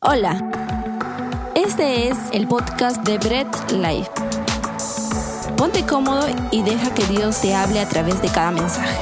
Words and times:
Hola, 0.00 0.40
este 1.56 2.06
es 2.06 2.16
el 2.32 2.46
podcast 2.46 3.02
de 3.02 3.18
Bread 3.18 3.48
Life. 3.72 4.08
Ponte 5.56 5.84
cómodo 5.84 6.24
y 6.52 6.62
deja 6.62 6.94
que 6.94 7.04
Dios 7.06 7.40
te 7.40 7.52
hable 7.52 7.80
a 7.80 7.88
través 7.88 8.22
de 8.22 8.28
cada 8.28 8.52
mensaje. 8.52 8.96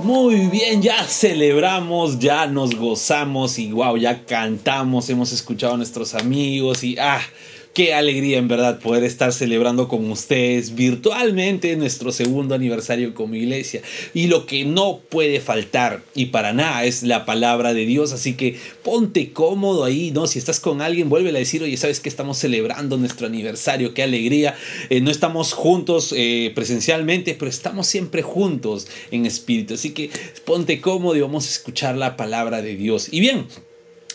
Muy 0.00 0.48
bien, 0.48 0.82
ya 0.82 1.04
celebramos, 1.04 2.18
ya 2.18 2.48
nos 2.48 2.74
gozamos 2.74 3.60
y 3.60 3.70
wow, 3.70 3.96
ya 3.96 4.24
cantamos, 4.24 5.08
hemos 5.08 5.30
escuchado 5.30 5.74
a 5.74 5.76
nuestros 5.76 6.12
amigos 6.16 6.82
y 6.82 6.98
ah, 6.98 7.20
Qué 7.74 7.92
alegría 7.92 8.38
en 8.38 8.46
verdad 8.46 8.78
poder 8.78 9.02
estar 9.02 9.32
celebrando 9.32 9.88
con 9.88 10.08
ustedes 10.08 10.76
virtualmente 10.76 11.74
nuestro 11.74 12.12
segundo 12.12 12.54
aniversario 12.54 13.14
como 13.14 13.34
iglesia. 13.34 13.82
Y 14.14 14.28
lo 14.28 14.46
que 14.46 14.64
no 14.64 15.00
puede 15.08 15.40
faltar 15.40 16.04
y 16.14 16.26
para 16.26 16.52
nada 16.52 16.84
es 16.84 17.02
la 17.02 17.26
palabra 17.26 17.74
de 17.74 17.84
Dios. 17.84 18.12
Así 18.12 18.34
que 18.34 18.56
ponte 18.84 19.32
cómodo 19.32 19.82
ahí, 19.82 20.12
¿no? 20.12 20.28
Si 20.28 20.38
estás 20.38 20.60
con 20.60 20.82
alguien, 20.82 21.08
vuelve 21.08 21.30
a 21.30 21.32
decir, 21.32 21.64
oye, 21.64 21.76
¿sabes 21.76 21.98
que 21.98 22.08
estamos 22.08 22.38
celebrando 22.38 22.96
nuestro 22.96 23.26
aniversario? 23.26 23.92
Qué 23.92 24.04
alegría. 24.04 24.54
Eh, 24.88 25.00
no 25.00 25.10
estamos 25.10 25.52
juntos 25.52 26.14
eh, 26.16 26.52
presencialmente, 26.54 27.34
pero 27.34 27.48
estamos 27.48 27.88
siempre 27.88 28.22
juntos 28.22 28.86
en 29.10 29.26
espíritu. 29.26 29.74
Así 29.74 29.90
que 29.90 30.10
ponte 30.44 30.80
cómodo 30.80 31.16
y 31.16 31.22
vamos 31.22 31.48
a 31.48 31.50
escuchar 31.50 31.96
la 31.96 32.16
palabra 32.16 32.62
de 32.62 32.76
Dios. 32.76 33.08
Y 33.10 33.18
bien. 33.18 33.48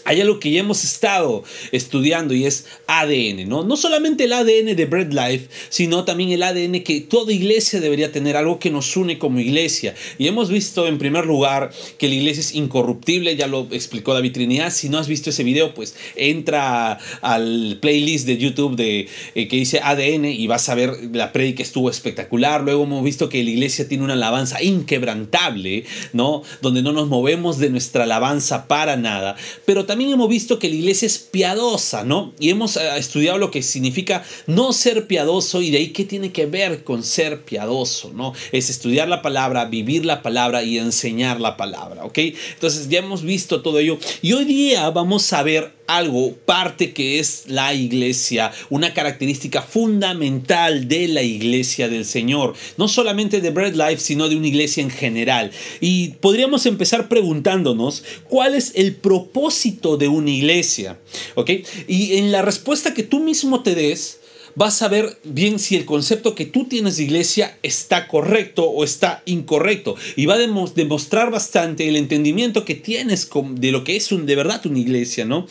Hay 0.10 0.20
algo 0.22 0.40
que 0.40 0.50
ya 0.50 0.62
hemos 0.62 0.84
estado 0.84 1.44
estudiando 1.72 2.34
y 2.34 2.46
es 2.46 2.66
ADN, 2.88 3.48
¿no? 3.48 3.64
No 3.64 3.78
solamente 3.78 4.24
el 4.24 4.34
ADN 4.34 4.76
de 4.76 4.86
Bread 4.86 5.12
Life, 5.12 5.50
sino 5.70 6.04
también 6.04 6.32
el 6.32 6.42
ADN 6.42 6.82
que 6.84 7.02
toda 7.02 7.32
iglesia 7.32 7.80
debería 7.80 8.12
tener, 8.12 8.36
algo 8.36 8.58
que 8.58 8.72
nos 8.72 8.98
une 8.98 9.20
como 9.20 9.40
iglesia. 9.40 9.94
Y 10.18 10.28
hemos 10.28 10.50
visto 10.50 10.88
en 10.88 10.98
primer 10.98 11.28
lugar 11.28 11.70
que 12.00 12.08
la 12.08 12.16
iglesia 12.16 12.42
es 12.42 12.56
incorruptible, 12.56 13.36
ya 13.36 13.46
lo 13.46 13.68
explicó 13.70 14.16
David 14.16 14.34
Trinidad. 14.34 14.74
Si 14.74 14.90
no 14.90 14.98
has 14.98 15.08
visto 15.08 15.30
ese 15.30 15.44
video, 15.44 15.76
pues 15.76 15.96
entra 16.16 16.98
al 17.22 17.78
playlist 17.80 18.26
de 18.26 18.38
YouTube 18.40 18.76
de, 18.76 19.08
eh, 19.36 19.48
que 19.48 19.58
dice 19.58 19.80
ADN 19.84 20.26
y 20.26 20.48
vas 20.48 20.70
a 20.70 20.76
ver 20.76 20.92
la 21.14 21.32
que 21.32 21.62
estuvo 21.62 21.92
espectacular. 21.92 22.64
Luego 22.64 22.86
hemos 22.86 23.04
visto 23.04 23.30
que 23.30 23.44
la 23.44 23.52
iglesia 23.52 23.88
tiene 23.88 24.06
una 24.06 24.14
alabanza 24.14 24.64
inquebrantable, 24.64 25.86
¿no? 26.14 26.42
Donde 26.64 26.82
no 26.82 26.94
nos 26.94 27.08
movemos 27.08 27.60
de 27.60 27.70
nuestra 27.70 28.06
alabanza 28.06 28.68
para 28.68 28.98
nada. 28.98 29.36
Pero 29.66 29.86
también 29.86 29.99
también 30.00 30.14
hemos 30.14 30.30
visto 30.30 30.60
que 30.60 30.70
la 30.70 30.76
iglesia 30.76 31.08
es 31.08 31.20
piadosa, 31.20 32.06
¿no? 32.06 32.34
Y 32.40 32.52
hemos 32.52 32.78
eh, 32.78 32.90
estudiado 32.96 33.38
lo 33.38 33.52
que 33.52 33.62
significa 33.62 34.24
no 34.48 34.72
ser 34.72 35.08
piadoso 35.08 35.62
y 35.62 35.72
de 35.72 35.80
ahí 35.80 35.90
qué 35.90 36.06
tiene 36.06 36.32
que 36.32 36.46
ver 36.46 36.86
con 36.86 37.04
ser 37.04 37.42
piadoso, 37.42 38.10
¿no? 38.14 38.32
Es 38.54 38.70
estudiar 38.70 39.10
la 39.10 39.22
palabra, 39.22 39.66
vivir 39.66 40.06
la 40.06 40.22
palabra 40.22 40.64
y 40.64 40.78
enseñar 40.78 41.42
la 41.42 41.58
palabra, 41.58 42.06
¿ok? 42.06 42.18
Entonces 42.54 42.88
ya 42.88 43.00
hemos 43.00 43.24
visto 43.24 43.62
todo 43.62 43.78
ello 43.78 43.98
y 44.22 44.32
hoy 44.32 44.46
día 44.46 44.90
vamos 44.90 45.34
a 45.34 45.44
ver 45.44 45.74
algo, 45.96 46.34
parte 46.34 46.94
que 46.94 47.20
es 47.20 47.44
la 47.48 47.74
iglesia, 47.74 48.52
una 48.70 48.94
característica 48.94 49.62
fundamental 49.62 50.88
de 50.88 51.08
la 51.08 51.24
iglesia 51.24 51.90
del 51.90 52.06
Señor, 52.06 52.54
no 52.78 52.88
solamente 52.88 53.42
de 53.42 53.50
Bread 53.50 53.74
Life, 53.74 54.02
sino 54.02 54.30
de 54.30 54.36
una 54.36 54.48
iglesia 54.48 54.84
en 54.84 54.92
general. 54.92 55.52
Y 55.82 56.10
podríamos 56.22 56.66
empezar 56.66 57.10
preguntándonos 57.10 58.04
cuál 58.28 58.56
es 58.56 58.74
el 58.76 58.96
propósito 58.96 59.98
de 59.98 60.08
una 60.08 60.30
iglesia, 60.30 61.00
¿ok? 61.36 61.52
Y 61.88 62.18
en 62.18 62.32
la 62.32 62.42
respuesta 62.42 62.94
que 62.94 63.04
tú 63.04 63.20
mismo 63.20 63.64
te 63.64 63.76
des, 63.76 64.19
vas 64.56 64.82
a 64.82 64.88
ver 64.88 65.18
bien 65.24 65.60
si 65.60 65.76
el 65.76 65.86
concepto 65.86 66.36
que 66.36 66.46
tú 66.46 66.66
tienes 66.66 66.98
de 66.98 67.04
iglesia 67.04 67.58
está 67.64 68.08
correcto 68.08 68.70
o 68.70 68.84
está 68.84 69.22
incorrecto. 69.26 69.96
Y 70.16 70.26
va 70.26 70.36
a 70.36 70.68
demostrar 70.76 71.32
bastante 71.32 71.88
el 71.88 71.96
entendimiento 71.96 72.66
que 72.66 72.76
tienes 72.76 73.30
de 73.56 73.72
lo 73.72 73.84
que 73.84 73.96
es 73.96 74.12
un, 74.12 74.26
de 74.26 74.36
verdad 74.36 74.66
una 74.66 74.80
iglesia, 74.80 75.26
¿no? 75.26 75.48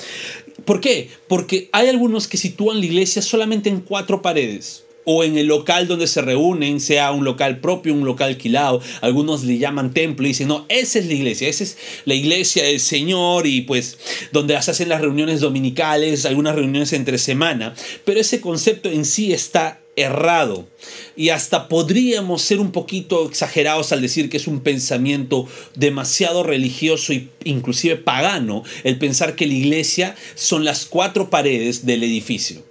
¿Por 0.64 0.80
qué? 0.80 1.08
Porque 1.28 1.68
hay 1.72 1.88
algunos 1.88 2.28
que 2.28 2.36
sitúan 2.36 2.80
la 2.80 2.86
iglesia 2.86 3.22
solamente 3.22 3.68
en 3.68 3.80
cuatro 3.80 4.22
paredes 4.22 4.84
o 5.10 5.24
en 5.24 5.38
el 5.38 5.46
local 5.46 5.88
donde 5.88 6.06
se 6.06 6.20
reúnen, 6.20 6.80
sea 6.80 7.12
un 7.12 7.24
local 7.24 7.60
propio, 7.60 7.94
un 7.94 8.04
local 8.04 8.28
alquilado. 8.28 8.82
Algunos 9.00 9.42
le 9.42 9.56
llaman 9.56 9.94
templo 9.94 10.26
y 10.26 10.28
dicen, 10.28 10.48
no, 10.48 10.66
esa 10.68 10.98
es 10.98 11.06
la 11.06 11.14
iglesia, 11.14 11.48
esa 11.48 11.64
es 11.64 11.78
la 12.04 12.12
iglesia 12.12 12.64
del 12.64 12.78
Señor 12.78 13.46
y 13.46 13.62
pues 13.62 13.96
donde 14.32 14.60
se 14.60 14.70
hacen 14.70 14.90
las 14.90 15.00
reuniones 15.00 15.40
dominicales, 15.40 16.26
algunas 16.26 16.56
reuniones 16.56 16.92
entre 16.92 17.16
semana. 17.16 17.74
Pero 18.04 18.20
ese 18.20 18.42
concepto 18.42 18.90
en 18.90 19.06
sí 19.06 19.32
está 19.32 19.80
errado 19.96 20.68
y 21.16 21.30
hasta 21.30 21.68
podríamos 21.68 22.42
ser 22.42 22.60
un 22.60 22.70
poquito 22.70 23.26
exagerados 23.26 23.92
al 23.92 24.02
decir 24.02 24.28
que 24.28 24.36
es 24.36 24.46
un 24.46 24.60
pensamiento 24.60 25.48
demasiado 25.74 26.42
religioso 26.42 27.14
e 27.14 27.28
inclusive 27.44 27.96
pagano 27.96 28.62
el 28.84 28.98
pensar 28.98 29.36
que 29.36 29.46
la 29.46 29.54
iglesia 29.54 30.14
son 30.34 30.66
las 30.66 30.84
cuatro 30.84 31.30
paredes 31.30 31.86
del 31.86 32.04
edificio. 32.04 32.67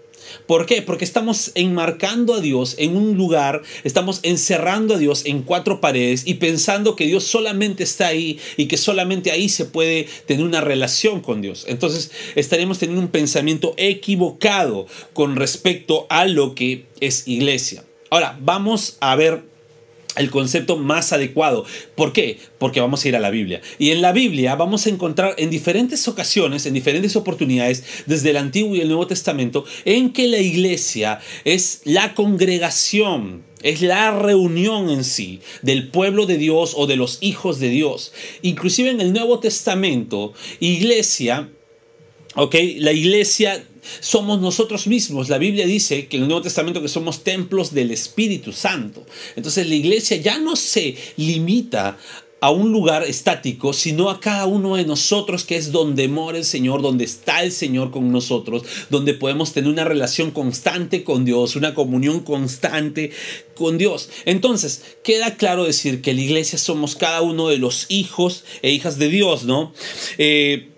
¿Por 0.48 0.66
qué? 0.66 0.82
Porque 0.82 1.06
estamos 1.06 1.52
enmarcando 1.56 2.34
a 2.34 2.40
Dios 2.40 2.76
en 2.80 2.96
un 2.96 3.18
lugar, 3.18 3.62
estamos 3.84 4.22
encerrando 4.24 4.96
a 4.96 4.98
Dios 4.98 5.24
en 5.26 5.44
cuatro 5.44 5.82
paredes 5.82 6.26
y 6.26 6.36
pensando 6.36 6.96
que 6.96 7.06
Dios 7.06 7.26
solamente 7.26 7.84
está 7.84 8.08
ahí 8.08 8.40
y 8.56 8.68
que 8.68 8.78
solamente 8.78 9.32
ahí 9.32 9.50
se 9.50 9.66
puede 9.66 10.08
tener 10.26 10.46
una 10.46 10.62
relación 10.62 11.20
con 11.20 11.42
Dios. 11.42 11.66
Entonces 11.68 12.12
estaríamos 12.36 12.80
teniendo 12.80 13.02
un 13.02 13.12
pensamiento 13.12 13.74
equivocado 13.78 14.88
con 15.14 15.36
respecto 15.36 16.08
a 16.10 16.26
lo 16.26 16.56
que 16.56 16.86
es 17.02 17.28
iglesia. 17.28 17.84
Ahora, 18.10 18.38
vamos 18.42 18.96
a 19.02 19.16
ver 19.18 19.57
el 20.18 20.30
concepto 20.30 20.78
más 20.78 21.14
adecuado. 21.14 21.66
¿Por 21.96 22.14
qué? 22.14 22.38
Porque 22.58 22.80
vamos 22.80 23.04
a 23.04 23.08
ir 23.08 23.16
a 23.16 23.20
la 23.20 23.30
Biblia. 23.30 23.62
Y 23.80 23.92
en 23.92 24.02
la 24.02 24.12
Biblia 24.12 24.56
vamos 24.56 24.86
a 24.86 24.90
encontrar 24.90 25.36
en 25.38 25.50
diferentes 25.50 26.08
ocasiones, 26.08 26.66
en 26.66 26.74
diferentes 26.74 27.16
oportunidades, 27.16 27.84
desde 28.06 28.32
el 28.32 28.38
Antiguo 28.38 28.76
y 28.76 28.82
el 28.82 28.88
Nuevo 28.88 29.08
Testamento, 29.08 29.66
en 29.86 30.14
que 30.14 30.28
la 30.28 30.40
iglesia 30.40 31.20
es 31.46 31.82
la 31.84 32.14
congregación 32.14 33.48
es 33.64 33.82
la 33.82 34.12
reunión 34.12 34.90
en 34.90 35.04
sí 35.04 35.42
del 35.62 35.90
pueblo 35.90 36.26
de 36.26 36.38
Dios 36.38 36.74
o 36.76 36.86
de 36.88 36.96
los 36.96 37.18
hijos 37.22 37.60
de 37.60 37.70
Dios. 37.70 38.14
Inclusive 38.42 38.92
en 38.92 39.02
el 39.02 39.14
Nuevo 39.14 39.40
Testamento, 39.40 40.34
iglesia, 40.60 41.50
ok, 42.36 42.56
la 42.78 42.92
iglesia 42.92 43.64
somos 44.00 44.42
nosotros 44.42 44.88
mismos. 44.88 45.30
La 45.30 45.38
Biblia 45.38 45.66
dice 45.66 46.08
que 46.08 46.18
en 46.18 46.24
el 46.24 46.30
Nuevo 46.30 46.44
Testamento 46.44 46.82
que 46.82 46.88
somos 46.88 47.24
templos 47.24 47.74
del 47.74 47.92
Espíritu 47.92 48.52
Santo. 48.52 49.06
Entonces 49.36 49.68
la 49.68 49.76
iglesia 49.76 50.18
ya 50.18 50.40
no 50.40 50.56
se 50.56 50.96
limita 51.18 51.98
a 52.40 52.52
un 52.52 52.72
lugar 52.72 53.04
estático, 53.04 53.74
sino 53.74 54.10
a 54.10 54.20
cada 54.20 54.46
uno 54.46 54.76
de 54.76 54.86
nosotros 54.86 55.44
que 55.44 55.56
es 55.56 55.72
donde 55.72 56.08
mora 56.08 56.38
el 56.38 56.46
Señor, 56.46 56.82
donde 56.82 57.04
está 57.04 57.44
el 57.44 57.52
Señor 57.52 57.92
con 57.92 58.12
nosotros, 58.12 58.64
donde 58.90 59.14
podemos 59.14 59.54
tener 59.54 59.70
una 59.70 59.84
relación 59.84 60.32
constante 60.32 61.04
con 61.04 61.26
Dios, 61.26 61.56
una 61.56 61.74
comunión 61.74 62.20
constante 62.20 63.12
con 63.56 63.78
Dios. 63.78 64.10
Entonces, 64.26 64.84
queda 65.04 65.36
claro 65.36 65.66
decir 65.66 66.02
que 66.02 66.14
la 66.14 66.22
iglesia 66.22 66.60
somos 66.60 66.96
cada 66.96 67.22
uno 67.22 67.48
de 67.48 67.58
los 67.58 67.88
hijos 67.90 68.44
e 68.62 68.72
hijas 68.72 69.00
de 69.00 69.10
Dios, 69.10 69.44
¿no? 69.44 69.74
Eh, 70.18 70.70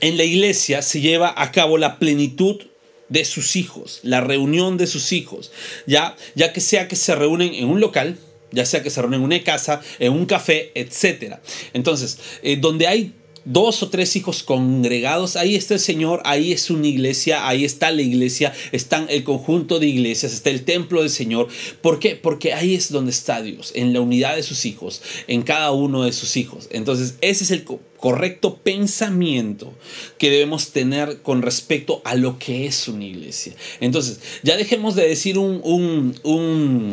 en 0.00 0.16
la 0.16 0.24
iglesia 0.24 0.82
se 0.82 1.00
lleva 1.00 1.32
a 1.36 1.52
cabo 1.52 1.78
la 1.78 1.98
plenitud 1.98 2.60
de 3.08 3.24
sus 3.24 3.56
hijos, 3.56 4.00
la 4.02 4.20
reunión 4.20 4.76
de 4.76 4.86
sus 4.86 5.12
hijos, 5.12 5.50
ya, 5.86 6.16
ya 6.34 6.52
que 6.52 6.60
sea 6.60 6.88
que 6.88 6.96
se 6.96 7.14
reúnen 7.14 7.54
en 7.54 7.66
un 7.66 7.80
local, 7.80 8.18
ya 8.52 8.64
sea 8.64 8.82
que 8.82 8.90
se 8.90 9.00
reúnen 9.00 9.20
en 9.20 9.26
una 9.26 9.42
casa, 9.42 9.80
en 9.98 10.12
un 10.12 10.26
café, 10.26 10.70
etc. 10.74 11.36
Entonces, 11.72 12.18
eh, 12.42 12.56
donde 12.56 12.86
hay 12.86 13.14
dos 13.44 13.82
o 13.82 13.88
tres 13.88 14.16
hijos 14.16 14.42
congregados, 14.42 15.36
ahí 15.36 15.54
está 15.56 15.74
el 15.74 15.80
Señor, 15.80 16.20
ahí 16.24 16.52
es 16.52 16.70
una 16.70 16.86
iglesia, 16.86 17.48
ahí 17.48 17.64
está 17.64 17.90
la 17.90 18.02
iglesia, 18.02 18.52
están 18.72 19.06
el 19.08 19.24
conjunto 19.24 19.78
de 19.78 19.86
iglesias, 19.86 20.32
está 20.32 20.50
el 20.50 20.64
templo 20.64 21.00
del 21.00 21.10
Señor. 21.10 21.48
¿Por 21.80 21.98
qué? 21.98 22.16
Porque 22.16 22.52
ahí 22.52 22.74
es 22.74 22.90
donde 22.90 23.10
está 23.10 23.42
Dios, 23.42 23.72
en 23.74 23.92
la 23.92 24.00
unidad 24.00 24.36
de 24.36 24.42
sus 24.42 24.64
hijos, 24.64 25.02
en 25.26 25.42
cada 25.42 25.72
uno 25.72 26.04
de 26.04 26.12
sus 26.12 26.36
hijos. 26.36 26.68
Entonces, 26.70 27.14
ese 27.20 27.44
es 27.44 27.50
el 27.50 27.64
correcto 27.96 28.56
pensamiento 28.56 29.74
que 30.18 30.30
debemos 30.30 30.70
tener 30.70 31.22
con 31.22 31.42
respecto 31.42 32.00
a 32.04 32.14
lo 32.14 32.38
que 32.38 32.66
es 32.66 32.88
una 32.88 33.04
iglesia. 33.04 33.54
Entonces, 33.80 34.20
ya 34.42 34.56
dejemos 34.56 34.94
de 34.94 35.06
decir 35.08 35.38
un, 35.38 35.60
un, 35.62 36.14
un 36.22 36.92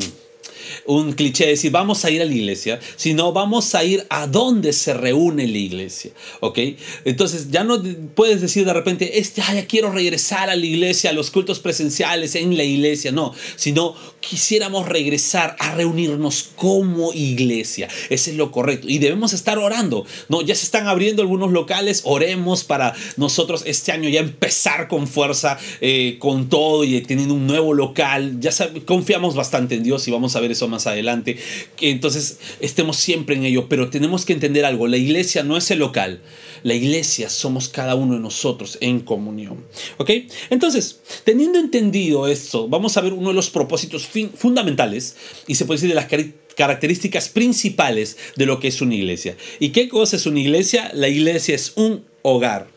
un 0.86 1.14
cliché 1.14 1.46
de 1.46 1.52
decir 1.52 1.72
vamos 1.72 2.06
a 2.06 2.12
ir 2.12 2.22
a 2.22 2.26
la 2.26 2.34
iglesia, 2.34 2.80
sino 2.96 3.32
vamos 3.34 3.76
a 3.76 3.84
ir 3.84 4.06
a 4.10 4.28
donde 4.28 4.74
se 4.74 4.94
reúne 4.94 5.48
la 5.48 5.58
iglesia, 5.58 6.12
¿ok? 6.40 6.60
Entonces 7.06 7.52
ya 7.52 7.64
no 7.64 7.82
puedes 8.16 8.42
decir 8.42 8.66
de 8.66 8.74
repente, 8.74 9.20
este, 9.20 9.42
ya 9.42 9.66
quiero 9.66 9.92
regresar 9.92 10.50
a 10.50 10.56
la 10.56 10.66
iglesia, 10.66 11.10
a 11.10 11.14
los 11.14 11.32
cultos 11.32 11.60
presenciales 11.60 12.36
en 12.36 12.58
la 12.58 12.64
iglesia, 12.64 13.12
no, 13.12 13.34
sino 13.56 13.96
quisiéramos 14.20 14.88
regresar 14.88 15.56
a 15.60 15.76
reunirnos 15.76 16.50
como 16.56 17.14
iglesia, 17.14 17.88
ese 18.10 18.32
es 18.32 18.38
lo 18.38 18.52
correcto. 18.52 18.88
Y 18.90 19.00
debemos 19.00 19.34
estar 19.34 19.58
orando, 19.58 20.06
no, 20.30 20.42
ya 20.42 20.56
se 20.56 20.66
están 20.66 20.88
abriendo 20.88 21.22
algunos 21.22 21.52
locales, 21.52 22.02
oremos 22.04 22.64
para 22.64 22.94
nosotros 23.16 23.64
este 23.66 23.92
año 23.92 24.10
ya 24.10 24.20
empezar 24.20 24.88
con 24.88 25.08
fuerza, 25.08 25.58
eh, 25.82 26.18
con 26.20 26.50
todo 26.50 26.84
y 26.84 27.02
teniendo 27.02 27.34
un 27.34 27.48
nuevo 27.48 27.74
local, 27.74 28.40
ya 28.40 28.52
confiamos 28.86 29.36
bastante 29.36 29.76
en 29.76 29.84
Dios 29.84 30.08
y 30.08 30.12
vamos 30.12 30.36
a 30.36 30.40
ver 30.40 30.52
eso 30.58 30.68
más 30.68 30.88
adelante, 30.88 31.38
que 31.76 31.90
entonces 31.92 32.40
estemos 32.60 32.98
siempre 32.98 33.36
en 33.36 33.46
ello, 33.46 33.70
pero 33.70 33.90
tenemos 33.90 34.26
que 34.26 34.34
entender 34.34 34.66
algo, 34.66 34.88
la 34.88 34.98
iglesia 34.98 35.44
no 35.44 35.56
es 35.56 35.72
el 35.72 35.80
local, 35.80 36.22
la 36.64 36.74
iglesia 36.74 37.30
somos 37.30 37.70
cada 37.70 37.96
uno 37.96 38.16
de 38.16 38.20
nosotros 38.20 38.78
en 38.82 39.00
comunión. 39.00 39.64
¿Ok? 39.98 40.12
Entonces, 40.50 41.00
teniendo 41.24 41.60
entendido 41.60 42.28
esto, 42.28 42.68
vamos 42.68 42.98
a 42.98 43.02
ver 43.02 43.14
uno 43.14 43.30
de 43.30 43.36
los 43.36 43.50
propósitos 43.50 44.10
fundamentales 44.36 45.16
y 45.48 45.56
se 45.56 45.66
puede 45.66 45.78
decir 45.78 45.90
de 45.90 45.96
las 45.96 46.08
características 46.56 47.30
principales 47.30 48.18
de 48.36 48.46
lo 48.46 48.60
que 48.60 48.68
es 48.68 48.82
una 48.82 48.96
iglesia. 48.96 49.38
¿Y 49.60 49.70
qué 49.70 49.88
cosa 49.88 50.16
es 50.16 50.26
una 50.26 50.40
iglesia? 50.40 50.92
La 50.94 51.08
iglesia 51.08 51.56
es 51.56 51.74
un 51.76 52.04
hogar. 52.24 52.68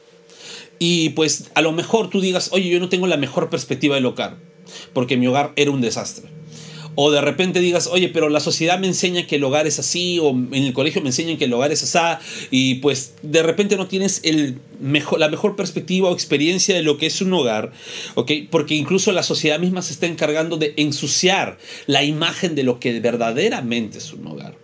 Y 0.78 1.10
pues 1.10 1.50
a 1.54 1.62
lo 1.62 1.72
mejor 1.72 2.10
tú 2.10 2.20
digas, 2.20 2.50
oye, 2.52 2.68
yo 2.68 2.80
no 2.80 2.88
tengo 2.88 3.06
la 3.06 3.16
mejor 3.16 3.50
perspectiva 3.50 3.96
del 3.96 4.06
hogar, 4.06 4.38
porque 4.92 5.16
mi 5.16 5.26
hogar 5.26 5.52
era 5.56 5.70
un 5.70 5.80
desastre. 5.80 6.39
O 6.94 7.10
de 7.10 7.20
repente 7.20 7.60
digas, 7.60 7.86
oye, 7.86 8.08
pero 8.08 8.28
la 8.28 8.40
sociedad 8.40 8.78
me 8.78 8.86
enseña 8.86 9.26
que 9.26 9.36
el 9.36 9.44
hogar 9.44 9.66
es 9.66 9.78
así, 9.78 10.18
o 10.18 10.30
en 10.30 10.54
el 10.54 10.72
colegio 10.72 11.00
me 11.02 11.08
enseñan 11.08 11.36
que 11.36 11.44
el 11.44 11.52
hogar 11.52 11.72
es 11.72 11.82
así, 11.82 12.48
y 12.50 12.74
pues 12.76 13.14
de 13.22 13.42
repente 13.42 13.76
no 13.76 13.86
tienes 13.86 14.20
el 14.24 14.58
mejor, 14.80 15.20
la 15.20 15.28
mejor 15.28 15.56
perspectiva 15.56 16.08
o 16.08 16.12
experiencia 16.12 16.74
de 16.74 16.82
lo 16.82 16.98
que 16.98 17.06
es 17.06 17.20
un 17.20 17.32
hogar, 17.32 17.72
¿ok? 18.14 18.32
Porque 18.50 18.74
incluso 18.74 19.12
la 19.12 19.22
sociedad 19.22 19.58
misma 19.58 19.82
se 19.82 19.92
está 19.92 20.06
encargando 20.06 20.56
de 20.56 20.74
ensuciar 20.76 21.58
la 21.86 22.02
imagen 22.02 22.54
de 22.54 22.64
lo 22.64 22.80
que 22.80 22.98
verdaderamente 23.00 23.98
es 23.98 24.12
un 24.12 24.26
hogar. 24.26 24.54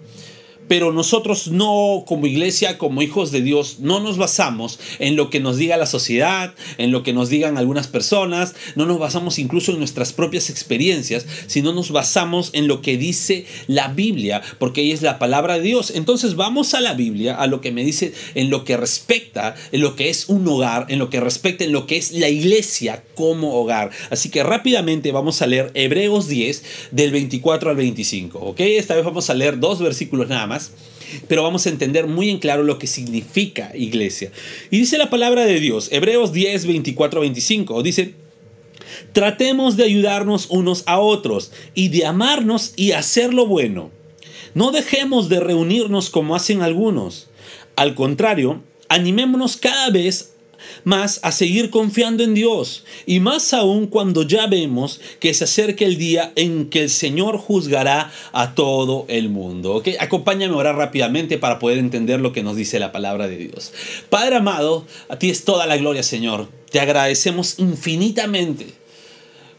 Pero 0.68 0.92
nosotros 0.92 1.48
no, 1.48 2.04
como 2.06 2.26
iglesia, 2.26 2.78
como 2.78 3.02
hijos 3.02 3.30
de 3.30 3.40
Dios, 3.40 3.78
no 3.80 4.00
nos 4.00 4.18
basamos 4.18 4.80
en 4.98 5.16
lo 5.16 5.30
que 5.30 5.40
nos 5.40 5.56
diga 5.56 5.76
la 5.76 5.86
sociedad, 5.86 6.54
en 6.78 6.90
lo 6.90 7.02
que 7.02 7.12
nos 7.12 7.28
digan 7.28 7.56
algunas 7.56 7.86
personas, 7.86 8.54
no 8.74 8.86
nos 8.86 8.98
basamos 8.98 9.38
incluso 9.38 9.72
en 9.72 9.78
nuestras 9.78 10.12
propias 10.12 10.50
experiencias, 10.50 11.26
sino 11.46 11.72
nos 11.72 11.92
basamos 11.92 12.50
en 12.52 12.66
lo 12.66 12.82
que 12.82 12.96
dice 12.96 13.46
la 13.68 13.88
Biblia, 13.88 14.42
porque 14.58 14.82
ella 14.82 14.94
es 14.94 15.02
la 15.02 15.18
palabra 15.18 15.54
de 15.54 15.62
Dios. 15.62 15.92
Entonces 15.94 16.34
vamos 16.34 16.74
a 16.74 16.80
la 16.80 16.94
Biblia, 16.94 17.36
a 17.36 17.46
lo 17.46 17.60
que 17.60 17.72
me 17.72 17.84
dice 17.84 18.12
en 18.34 18.50
lo 18.50 18.64
que 18.64 18.76
respecta, 18.76 19.54
en 19.72 19.80
lo 19.80 19.94
que 19.94 20.08
es 20.08 20.28
un 20.28 20.46
hogar, 20.48 20.86
en 20.88 20.98
lo 20.98 21.10
que 21.10 21.20
respecta, 21.20 21.64
en 21.64 21.72
lo 21.72 21.86
que 21.86 21.96
es 21.96 22.12
la 22.12 22.28
iglesia 22.28 23.04
como 23.14 23.54
hogar. 23.54 23.90
Así 24.10 24.30
que 24.30 24.42
rápidamente 24.42 25.12
vamos 25.12 25.42
a 25.42 25.46
leer 25.46 25.70
Hebreos 25.74 26.28
10 26.28 26.64
del 26.90 27.12
24 27.12 27.70
al 27.70 27.76
25, 27.76 28.38
¿ok? 28.38 28.60
Esta 28.60 28.94
vez 28.94 29.04
vamos 29.04 29.30
a 29.30 29.34
leer 29.34 29.60
dos 29.60 29.80
versículos 29.80 30.28
nada 30.28 30.46
más 30.46 30.55
pero 31.28 31.42
vamos 31.42 31.66
a 31.66 31.70
entender 31.70 32.06
muy 32.06 32.30
en 32.30 32.38
claro 32.38 32.62
lo 32.62 32.78
que 32.78 32.86
significa 32.86 33.72
iglesia. 33.74 34.30
Y 34.70 34.78
dice 34.78 34.98
la 34.98 35.10
palabra 35.10 35.44
de 35.44 35.60
Dios, 35.60 35.88
Hebreos 35.92 36.32
10, 36.32 36.66
24, 36.66 37.20
25, 37.20 37.82
dice, 37.82 38.14
tratemos 39.12 39.76
de 39.76 39.84
ayudarnos 39.84 40.46
unos 40.50 40.82
a 40.86 40.98
otros 40.98 41.52
y 41.74 41.88
de 41.88 42.06
amarnos 42.06 42.72
y 42.76 42.92
hacer 42.92 43.34
lo 43.34 43.46
bueno. 43.46 43.90
No 44.54 44.70
dejemos 44.70 45.28
de 45.28 45.40
reunirnos 45.40 46.10
como 46.10 46.34
hacen 46.34 46.62
algunos. 46.62 47.28
Al 47.76 47.94
contrario, 47.94 48.62
animémonos 48.88 49.56
cada 49.58 49.90
vez 49.90 50.35
más 50.86 51.18
a 51.24 51.32
seguir 51.32 51.70
confiando 51.70 52.22
en 52.22 52.32
Dios. 52.32 52.84
Y 53.06 53.18
más 53.18 53.52
aún 53.52 53.88
cuando 53.88 54.22
ya 54.22 54.46
vemos 54.46 55.00
que 55.18 55.34
se 55.34 55.42
acerca 55.42 55.84
el 55.84 55.98
día 55.98 56.32
en 56.36 56.70
que 56.70 56.84
el 56.84 56.90
Señor 56.90 57.38
juzgará 57.38 58.12
a 58.30 58.54
todo 58.54 59.04
el 59.08 59.28
mundo. 59.28 59.74
¿ok? 59.74 59.88
Acompáñame 59.98 60.54
a 60.54 60.58
orar 60.58 60.76
rápidamente 60.76 61.38
para 61.38 61.58
poder 61.58 61.78
entender 61.78 62.20
lo 62.20 62.32
que 62.32 62.44
nos 62.44 62.54
dice 62.54 62.78
la 62.78 62.92
palabra 62.92 63.26
de 63.26 63.36
Dios. 63.36 63.72
Padre 64.10 64.36
amado, 64.36 64.86
a 65.08 65.18
ti 65.18 65.28
es 65.28 65.44
toda 65.44 65.66
la 65.66 65.76
gloria, 65.76 66.04
Señor. 66.04 66.48
Te 66.70 66.78
agradecemos 66.78 67.58
infinitamente 67.58 68.66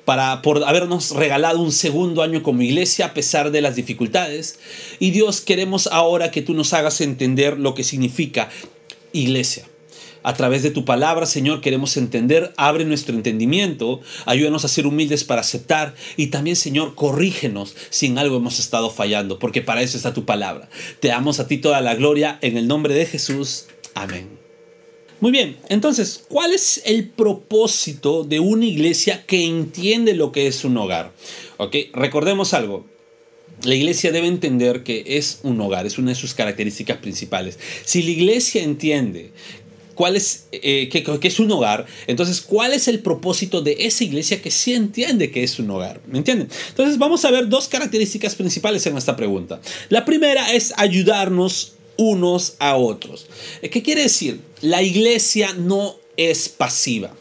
para, 0.06 0.42
por 0.42 0.64
habernos 0.64 1.12
regalado 1.12 1.60
un 1.60 1.74
segundo 1.74 2.24
año 2.24 2.42
como 2.42 2.62
iglesia 2.62 3.08
a 3.08 3.14
pesar 3.14 3.52
de 3.52 3.60
las 3.60 3.76
dificultades. 3.76 4.60
Y 5.00 5.12
Dios, 5.12 5.42
queremos 5.42 5.88
ahora 5.88 6.32
que 6.32 6.42
tú 6.42 6.54
nos 6.54 6.72
hagas 6.72 7.02
entender 7.02 7.60
lo 7.60 7.74
que 7.74 7.84
significa 7.84 8.48
iglesia. 9.12 9.66
A 10.28 10.34
través 10.34 10.62
de 10.62 10.72
tu 10.72 10.84
palabra, 10.84 11.26
Señor, 11.26 11.62
queremos 11.62 11.96
entender, 11.96 12.52
abre 12.58 12.84
nuestro 12.84 13.16
entendimiento, 13.16 14.02
ayúdanos 14.26 14.66
a 14.66 14.68
ser 14.68 14.86
humildes 14.86 15.24
para 15.24 15.40
aceptar 15.40 15.96
y 16.18 16.28
también, 16.28 16.58
Señor, 16.58 16.96
corrígenos 16.96 17.78
si 17.92 18.08
en 18.08 18.18
algo 18.18 18.36
hemos 18.36 18.60
estado 18.60 18.90
fallando, 18.90 19.40
porque 19.40 19.62
para 19.62 19.82
eso 19.84 19.96
está 19.96 20.14
tu 20.14 20.26
palabra. 20.26 20.68
Te 21.00 21.08
damos 21.08 21.40
a 21.40 21.48
ti 21.48 21.60
toda 21.60 21.80
la 21.80 21.96
gloria 21.96 22.40
en 22.42 22.58
el 22.58 22.68
nombre 22.68 22.94
de 22.94 23.06
Jesús. 23.06 23.68
Amén. 23.94 24.28
Muy 25.22 25.32
bien, 25.32 25.56
entonces, 25.70 26.26
¿cuál 26.28 26.54
es 26.54 26.82
el 26.84 27.08
propósito 27.08 28.26
de 28.26 28.42
una 28.42 28.66
iglesia 28.66 29.26
que 29.26 29.46
entiende 29.46 30.14
lo 30.14 30.34
que 30.34 30.48
es 30.48 30.66
un 30.66 30.76
hogar? 30.76 31.14
Ok, 31.56 31.74
recordemos 31.94 32.54
algo. 32.54 32.86
La 33.64 33.76
iglesia 33.76 34.12
debe 34.12 34.28
entender 34.28 34.84
que 34.84 35.06
es 35.08 35.40
un 35.44 35.60
hogar, 35.62 35.86
es 35.86 35.98
una 35.98 36.10
de 36.10 36.16
sus 36.16 36.34
características 36.34 36.98
principales. 36.98 37.58
Si 37.86 38.04
la 38.04 38.12
iglesia 38.12 38.62
entiende 38.62 39.32
cuál 39.98 40.16
es, 40.16 40.46
eh, 40.52 40.90
es 41.24 41.40
un 41.40 41.52
hogar. 41.52 41.88
Entonces, 42.06 42.40
¿cuál 42.40 42.72
es 42.72 42.88
el 42.88 43.00
propósito 43.00 43.62
de 43.62 43.76
esa 43.80 44.04
iglesia 44.04 44.42
que 44.42 44.52
sí 44.52 44.74
entiende 44.74 45.32
que 45.32 45.44
es 45.44 45.58
un 45.60 45.70
hogar? 45.72 46.00
¿Me 46.06 46.20
entienden? 46.20 46.50
Entonces, 46.70 47.00
vamos 47.00 47.26
a 47.26 47.32
ver 47.32 47.50
dos 47.50 47.68
características 47.68 48.36
principales 48.36 48.86
en 48.86 48.96
esta 48.96 49.16
pregunta. 49.16 49.60
La 49.90 50.06
primera 50.06 50.54
es 50.54 50.74
ayudarnos 50.78 51.74
unos 51.98 52.54
a 52.60 52.76
otros. 52.76 53.26
Eh, 53.64 53.70
¿Qué 53.72 53.82
quiere 53.82 54.04
decir? 54.04 54.40
La 54.62 54.84
iglesia 54.84 55.54
no 55.54 55.96
es 56.16 56.48
pasiva. 56.48 57.12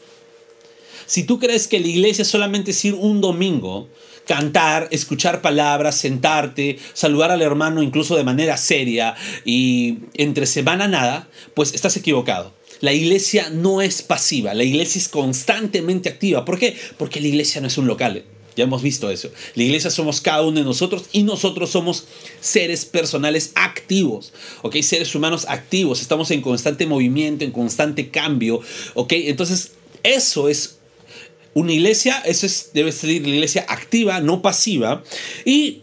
Si 1.07 1.23
tú 1.23 1.39
crees 1.39 1.69
que 1.69 1.81
la 1.81 1.87
iglesia 1.87 2.27
solamente 2.27 2.73
es 2.73 2.85
ir 2.85 2.93
un 2.93 3.23
domingo, 3.23 3.89
cantar, 4.27 4.89
escuchar 4.91 5.41
palabras, 5.41 5.97
sentarte, 5.97 6.79
saludar 6.93 7.31
al 7.31 7.41
hermano 7.41 7.83
incluso 7.83 8.17
de 8.17 8.25
manera 8.25 8.59
seria 8.59 9.15
y 9.47 9.99
entre 10.15 10.45
semana 10.45 10.89
nada, 10.89 11.29
pues 11.55 11.75
estás 11.75 11.97
equivocado. 11.97 12.53
La 12.81 12.93
iglesia 12.93 13.51
no 13.51 13.81
es 13.83 14.03
pasiva, 14.03 14.55
la 14.55 14.65
iglesia 14.65 14.99
es 14.99 15.09
constantemente 15.09 16.09
activa. 16.09 16.45
¿Por 16.45 16.59
qué? 16.59 16.77
Porque 16.99 17.21
la 17.21 17.29
iglesia 17.29 17.61
no 17.61 17.69
es 17.69 17.79
un 17.79 17.87
local. 17.87 18.25
Ya 18.57 18.65
hemos 18.65 18.83
visto 18.83 19.11
eso. 19.11 19.31
La 19.55 19.63
iglesia 19.63 19.91
somos 19.91 20.23
cada 20.23 20.43
uno 20.43 20.59
de 20.59 20.65
nosotros 20.65 21.05
y 21.13 21.23
nosotros 21.25 21.71
somos 21.71 22.07
seres 22.41 22.87
personales 22.87 23.53
activos. 23.55 24.33
¿Ok? 24.63 24.77
Seres 24.81 25.15
humanos 25.15 25.45
activos. 25.47 26.01
Estamos 26.01 26.31
en 26.31 26.41
constante 26.41 26.87
movimiento, 26.87 27.45
en 27.45 27.51
constante 27.51 28.09
cambio. 28.09 28.61
¿Ok? 28.95 29.13
Entonces, 29.13 29.73
eso 30.03 30.49
es 30.49 30.79
una 31.53 31.73
iglesia. 31.73 32.23
Eso 32.25 32.47
es, 32.47 32.71
debe 32.73 32.93
ser 32.93 33.11
la 33.11 33.29
iglesia 33.29 33.67
activa, 33.69 34.21
no 34.21 34.41
pasiva. 34.41 35.03
Y 35.45 35.83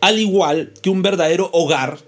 al 0.00 0.18
igual 0.18 0.72
que 0.82 0.90
un 0.90 1.02
verdadero 1.02 1.50
hogar, 1.52 1.98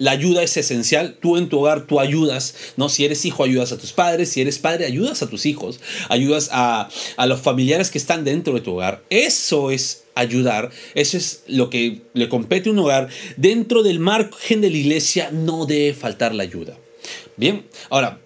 la 0.00 0.12
ayuda 0.12 0.42
es 0.42 0.56
esencial. 0.56 1.18
Tú 1.20 1.36
en 1.36 1.50
tu 1.50 1.58
hogar, 1.58 1.86
tú 1.86 2.00
ayudas, 2.00 2.54
¿no? 2.78 2.88
Si 2.88 3.04
eres 3.04 3.26
hijo, 3.26 3.44
ayudas 3.44 3.70
a 3.70 3.76
tus 3.76 3.92
padres. 3.92 4.30
Si 4.30 4.40
eres 4.40 4.58
padre, 4.58 4.86
ayudas 4.86 5.22
a 5.22 5.28
tus 5.28 5.44
hijos. 5.44 5.78
Ayudas 6.08 6.48
a, 6.52 6.88
a 7.18 7.26
los 7.26 7.40
familiares 7.40 7.90
que 7.90 7.98
están 7.98 8.24
dentro 8.24 8.54
de 8.54 8.62
tu 8.62 8.72
hogar. 8.72 9.02
Eso 9.10 9.70
es 9.70 10.04
ayudar. 10.14 10.70
Eso 10.94 11.18
es 11.18 11.44
lo 11.48 11.68
que 11.68 12.00
le 12.14 12.30
compete 12.30 12.70
a 12.70 12.72
un 12.72 12.78
hogar. 12.78 13.10
Dentro 13.36 13.82
del 13.82 13.98
margen 13.98 14.62
de 14.62 14.70
la 14.70 14.78
iglesia 14.78 15.30
no 15.32 15.66
debe 15.66 15.92
faltar 15.92 16.34
la 16.34 16.44
ayuda. 16.44 16.78
Bien, 17.36 17.66
ahora, 17.90 18.20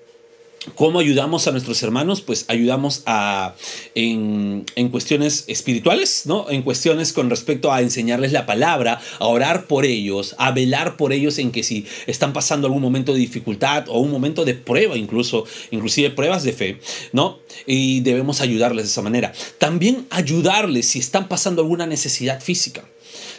¿Cómo 0.75 0.99
ayudamos 0.99 1.47
a 1.47 1.52
nuestros 1.52 1.83
hermanos? 1.83 2.23
Pues 2.23 2.47
ayudamos 2.49 3.02
a, 3.04 3.54
en, 3.94 4.64
cuestiones 4.90 5.44
espirituales, 5.47 6.23
¿no? 6.25 6.49
En 6.49 6.62
cuestiones 6.62 7.12
con 7.12 7.28
respecto 7.28 7.71
a 7.71 7.83
enseñarles 7.83 8.33
la 8.33 8.47
palabra, 8.47 9.00
a 9.18 9.26
orar 9.26 9.66
por 9.66 9.85
ellos, 9.85 10.35
a 10.38 10.52
velar 10.52 10.97
por 10.97 11.12
ellos 11.12 11.38
en 11.38 11.52
que 11.52 11.62
si 11.62 11.87
están 12.06 12.33
pasando 12.33 12.66
algún 12.66 12.80
momento 12.80 13.12
de 13.12 13.18
dificultad 13.18 13.85
o 13.88 13.99
un 13.99 14.11
momento 14.11 14.47
de 14.47 14.54
prueba 14.54 14.97
incluso, 14.97 15.44
inclusive 15.71 16.11
pruebas 16.11 16.44
de 16.44 16.54
fe, 16.54 16.80
¿no? 17.12 17.40
Y 17.66 18.00
debemos 18.00 18.40
ayudarles 18.40 18.87
de 18.87 18.90
esa 18.90 19.02
manera. 19.02 19.33
También 19.59 20.06
ayudarles 20.09 20.88
si 20.88 20.99
están 20.99 21.28
pasando 21.28 21.61
alguna 21.61 21.87
necesidad 21.87 22.40
física 22.40 22.85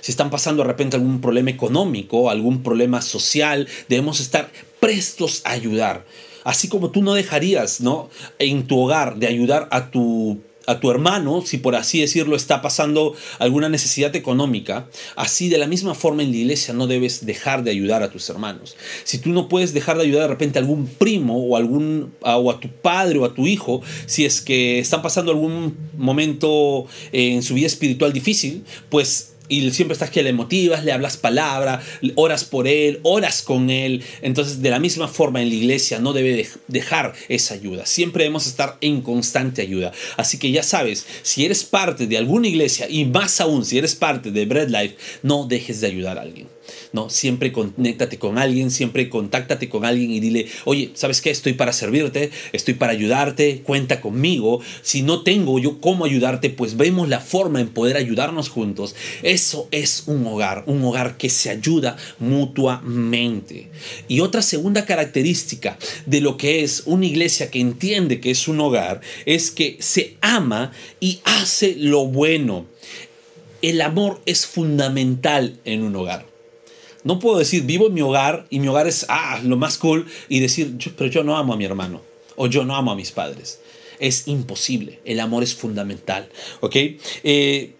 si 0.02 0.12
están 0.12 0.30
pasando 0.30 0.62
de 0.62 0.68
repente 0.68 0.96
algún 0.96 1.20
problema 1.20 1.50
económico, 1.50 2.30
algún 2.30 2.62
problema 2.62 3.02
social, 3.02 3.68
debemos 3.90 4.20
estar 4.20 4.52
prestos 4.80 5.42
a 5.46 5.52
ayudar. 5.52 6.06
Así 6.46 6.70
como 6.70 6.92
tú 6.92 7.04
no 7.04 7.14
dejarías, 7.14 7.82
¿no? 7.82 8.10
En 8.40 8.66
tu 8.68 8.80
hogar 8.80 9.18
de 9.18 9.28
ayudar 9.28 9.68
a 9.72 9.92
tu 9.92 10.40
a 10.68 10.80
tu 10.80 10.90
hermano, 10.92 11.44
si 11.46 11.58
por 11.58 11.76
así 11.76 12.02
decirlo 12.02 12.36
está 12.36 12.62
pasando 12.62 13.16
alguna 13.40 13.70
necesidad 13.70 14.16
económica, 14.16 14.88
así 15.16 15.50
de 15.50 15.58
la 15.58 15.68
misma 15.68 15.94
forma 15.94 16.24
en 16.24 16.32
la 16.32 16.38
iglesia 16.38 16.74
no 16.74 16.88
debes 16.88 17.26
dejar 17.26 17.64
de 17.64 17.72
ayudar 17.72 18.04
a 18.04 18.10
tus 18.10 18.30
hermanos. 18.30 18.76
Si 19.04 19.20
tú 19.20 19.30
no 19.30 19.48
puedes 19.48 19.74
dejar 19.74 19.98
de 19.98 20.04
ayudar 20.04 20.24
de 20.24 20.30
repente 20.30 20.60
a 20.60 20.62
algún 20.62 20.88
primo 20.88 21.38
o, 21.38 21.58
algún, 21.58 22.14
o 22.22 22.52
a 22.52 22.60
tu 22.60 22.70
padre 22.70 23.20
o 23.20 23.26
a 23.26 23.34
tu 23.34 23.48
hijo, 23.48 23.82
si 24.06 24.26
es 24.26 24.42
que 24.42 24.80
están 24.80 25.02
pasando 25.02 25.32
algún 25.32 25.78
momento 25.98 26.88
en 27.12 27.44
su 27.44 27.54
vida 27.54 27.68
espiritual 27.68 28.14
difícil, 28.14 28.64
pues 28.90 29.35
y 29.48 29.70
siempre 29.72 29.94
estás 29.94 30.10
que 30.10 30.24
le 30.24 30.34
motivas, 30.34 30.84
le 30.84 30.92
hablas 30.92 31.18
palabra, 31.18 31.82
oras 32.16 32.44
por 32.44 32.68
él, 32.68 33.00
oras 33.04 33.42
con 33.42 33.70
él. 33.70 34.04
Entonces, 34.22 34.62
de 34.62 34.70
la 34.70 34.80
misma 34.80 35.08
forma 35.08 35.42
en 35.42 35.50
la 35.50 35.56
iglesia 35.56 36.00
no 36.00 36.14
debe 36.14 36.48
dejar 36.68 37.14
esa 37.30 37.54
ayuda. 37.54 37.86
Siempre 37.86 38.24
debemos 38.24 38.48
estar 38.48 38.78
en 38.82 39.02
constante 39.02 39.62
ayuda. 39.62 39.92
Así 40.18 40.38
que 40.38 40.52
ya 40.52 40.64
sabes, 40.64 41.06
si 41.22 41.46
eres 41.46 41.64
parte 41.64 42.08
de 42.08 42.18
alguna 42.18 42.48
iglesia 42.48 42.88
y 42.90 43.06
más 43.06 43.40
aún 43.42 43.66
si 43.66 43.78
eres 43.78 43.96
parte 43.96 44.32
de 44.32 44.46
Bread 44.46 44.70
Life, 44.70 44.96
no 45.24 45.46
dejes 45.46 45.82
de 45.82 45.88
ayudar 45.88 46.18
a 46.18 46.22
alguien. 46.22 46.48
No, 46.94 47.10
siempre 47.10 47.52
conéctate 47.52 48.18
con 48.18 48.38
alguien, 48.38 48.72
siempre 48.72 49.10
contáctate 49.10 49.70
con 49.70 49.86
alguien 49.86 50.12
y 50.12 50.20
dile, 50.20 50.48
oye, 50.66 50.92
¿sabes 50.94 51.22
qué? 51.22 51.30
Estoy 51.30 51.54
para 51.54 51.74
servirte, 51.74 52.32
estoy 52.54 52.76
para 52.76 52.94
ayudarte, 52.94 53.62
cuenta 53.64 54.02
conmigo. 54.02 54.62
Si 54.82 55.02
no 55.02 55.24
tengo 55.24 55.60
yo 55.60 55.80
cómo 55.80 56.06
ayudarte, 56.06 56.50
pues 56.50 56.78
vemos 56.78 57.10
la 57.10 57.20
forma 57.20 57.60
en 57.60 57.70
poder 57.70 57.98
ayudarnos 57.98 58.50
juntos. 58.50 58.96
Eso 59.24 59.68
es 59.72 60.04
un 60.08 60.26
hogar, 60.26 60.64
un 60.68 60.84
hogar 60.84 61.18
que 61.18 61.30
se 61.30 61.50
ayuda 61.50 61.98
mutuamente. 62.20 63.70
Y 64.08 64.20
otra 64.22 64.42
segunda 64.42 64.86
característica 64.86 65.78
de 66.06 66.22
lo 66.22 66.38
que 66.38 66.64
es 66.64 66.84
una 66.86 67.06
iglesia 67.06 67.52
que 67.52 67.60
entiende 67.60 68.20
que 68.20 68.32
es 68.32 68.48
un 68.48 68.60
hogar 68.60 69.02
es 69.26 69.52
que 69.52 69.78
se 69.80 70.18
ama 70.22 70.72
y 71.00 71.20
hace 71.24 71.76
lo 71.78 72.08
bueno. 72.08 72.66
El 73.62 73.82
amor 73.82 74.22
es 74.26 74.46
fundamental 74.46 75.60
en 75.66 75.84
un 75.84 75.96
hogar. 75.96 76.35
No 77.06 77.20
puedo 77.20 77.38
decir, 77.38 77.64
vivo 77.64 77.88
en 77.88 77.94
mi 77.94 78.02
hogar 78.02 78.48
y 78.50 78.60
mi 78.60 78.68
hogar 78.68 78.88
es 78.88 79.06
ah, 79.10 79.40
lo 79.44 79.58
más 79.58 79.78
cool 79.78 80.08
y 80.28 80.40
decir, 80.40 80.76
pero 80.98 81.10
yo 81.10 81.24
no 81.24 81.38
amo 81.38 81.54
a 81.54 81.58
mi 81.58 81.64
hermano 81.64 82.02
o 82.36 82.48
yo 82.48 82.66
no 82.66 82.76
amo 82.76 82.92
a 82.92 82.96
mis 82.96 83.12
padres. 83.12 83.62
Es 84.00 84.28
imposible. 84.28 85.00
El 85.06 85.20
amor 85.20 85.44
es 85.44 85.54
fundamental. 85.54 86.28
¿Ok? 86.62 86.76
Eh, 87.24 87.76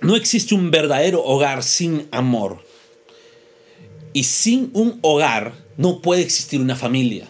no 0.00 0.16
existe 0.16 0.52
un 0.54 0.72
verdadero 0.72 1.24
hogar 1.24 1.62
sin 1.62 2.08
amor. 2.10 2.58
Y 4.12 4.24
sin 4.24 4.70
un 4.74 4.98
hogar 5.02 5.54
no 5.76 6.02
puede 6.02 6.22
existir 6.22 6.60
una 6.60 6.74
familia 6.74 7.28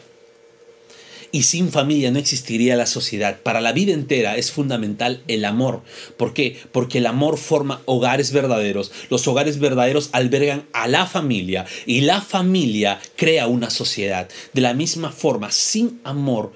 y 1.32 1.44
sin 1.44 1.72
familia 1.72 2.10
no 2.10 2.18
existiría 2.18 2.76
la 2.76 2.86
sociedad. 2.86 3.40
Para 3.42 3.62
la 3.62 3.72
vida 3.72 3.92
entera 3.92 4.36
es 4.36 4.52
fundamental 4.52 5.22
el 5.26 5.46
amor. 5.46 5.82
¿Por 6.18 6.34
qué? 6.34 6.58
Porque 6.70 6.98
el 6.98 7.06
amor 7.06 7.38
forma 7.38 7.80
hogares 7.86 8.32
verdaderos. 8.32 8.92
Los 9.08 9.26
hogares 9.26 9.58
verdaderos 9.58 10.10
albergan 10.12 10.66
a 10.74 10.86
la 10.86 11.06
familia 11.06 11.64
y 11.86 12.02
la 12.02 12.20
familia 12.20 13.00
crea 13.16 13.46
una 13.46 13.70
sociedad. 13.70 14.28
De 14.52 14.60
la 14.60 14.74
misma 14.74 15.10
forma, 15.10 15.50
sin 15.50 16.00
amor 16.04 16.52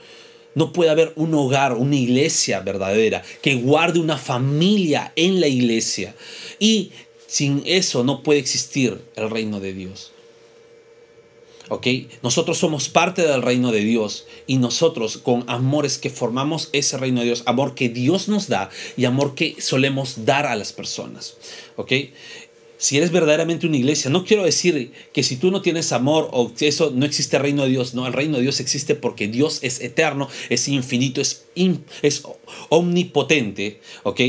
no 0.54 0.72
puede 0.72 0.90
haber 0.90 1.12
un 1.16 1.34
hogar, 1.34 1.74
una 1.74 1.96
iglesia 1.96 2.60
verdadera 2.60 3.22
que 3.42 3.56
guarde 3.56 3.98
una 3.98 4.18
familia 4.18 5.12
en 5.16 5.40
la 5.40 5.48
iglesia. 5.48 6.14
Y 6.58 6.92
sin 7.26 7.62
eso 7.66 8.04
no 8.04 8.22
puede 8.22 8.40
existir 8.40 9.02
el 9.16 9.30
reino 9.30 9.58
de 9.58 9.72
Dios. 9.72 10.12
¿Ok? 11.68 11.86
Nosotros 12.22 12.58
somos 12.58 12.88
parte 12.88 13.22
del 13.22 13.42
reino 13.42 13.72
de 13.72 13.80
Dios 13.80 14.26
y 14.46 14.58
nosotros 14.58 15.18
con 15.18 15.44
amores 15.48 15.98
que 15.98 16.10
formamos 16.10 16.68
ese 16.72 16.96
reino 16.98 17.20
de 17.20 17.26
Dios, 17.26 17.42
amor 17.46 17.74
que 17.74 17.88
Dios 17.88 18.28
nos 18.28 18.48
da 18.48 18.70
y 18.96 19.04
amor 19.04 19.34
que 19.34 19.56
solemos 19.60 20.24
dar 20.24 20.46
a 20.46 20.56
las 20.56 20.72
personas, 20.72 21.36
¿ok? 21.76 21.92
Si 22.78 22.98
eres 22.98 23.10
verdaderamente 23.10 23.66
una 23.66 23.78
iglesia, 23.78 24.10
no 24.10 24.24
quiero 24.24 24.44
decir 24.44 24.92
que 25.12 25.22
si 25.22 25.36
tú 25.36 25.50
no 25.50 25.62
tienes 25.62 25.92
amor 25.92 26.28
o 26.32 26.52
eso 26.60 26.92
no 26.94 27.06
existe 27.06 27.36
el 27.36 27.42
reino 27.42 27.62
de 27.62 27.70
Dios, 27.70 27.94
no, 27.94 28.06
el 28.06 28.12
reino 28.12 28.36
de 28.36 28.42
Dios 28.42 28.60
existe 28.60 28.94
porque 28.94 29.28
Dios 29.28 29.60
es 29.62 29.80
eterno, 29.80 30.28
es 30.50 30.68
infinito, 30.68 31.22
es, 31.22 31.46
es 32.02 32.22
omnipotente, 32.68 33.80
¿ok? 34.02 34.20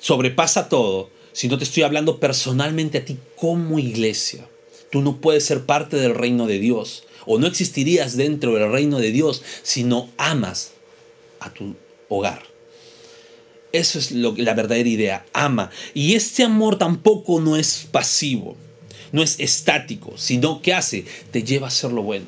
Sobrepasa 0.00 0.68
todo, 0.68 1.10
si 1.32 1.48
no 1.48 1.58
te 1.58 1.64
estoy 1.64 1.82
hablando 1.82 2.20
personalmente 2.20 2.98
a 2.98 3.04
ti 3.04 3.18
como 3.36 3.80
iglesia 3.80 4.48
tú 4.90 5.02
no 5.02 5.20
puedes 5.20 5.44
ser 5.44 5.64
parte 5.64 5.96
del 5.96 6.14
reino 6.14 6.46
de 6.46 6.58
Dios 6.58 7.04
o 7.26 7.38
no 7.38 7.46
existirías 7.46 8.16
dentro 8.16 8.54
del 8.54 8.70
reino 8.70 8.98
de 8.98 9.12
Dios 9.12 9.42
si 9.62 9.84
no 9.84 10.08
amas 10.16 10.72
a 11.40 11.52
tu 11.52 11.74
hogar. 12.08 12.42
Eso 13.72 13.98
es 13.98 14.12
lo, 14.12 14.34
la 14.36 14.54
verdadera 14.54 14.88
idea, 14.88 15.26
ama. 15.34 15.70
Y 15.92 16.14
este 16.14 16.42
amor 16.42 16.78
tampoco 16.78 17.40
no 17.40 17.56
es 17.56 17.86
pasivo, 17.90 18.56
no 19.12 19.22
es 19.22 19.38
estático, 19.40 20.14
sino 20.16 20.62
que 20.62 20.72
hace, 20.72 21.04
te 21.30 21.42
lleva 21.42 21.66
a 21.66 21.68
hacer 21.68 21.92
lo 21.92 22.02
bueno. 22.02 22.26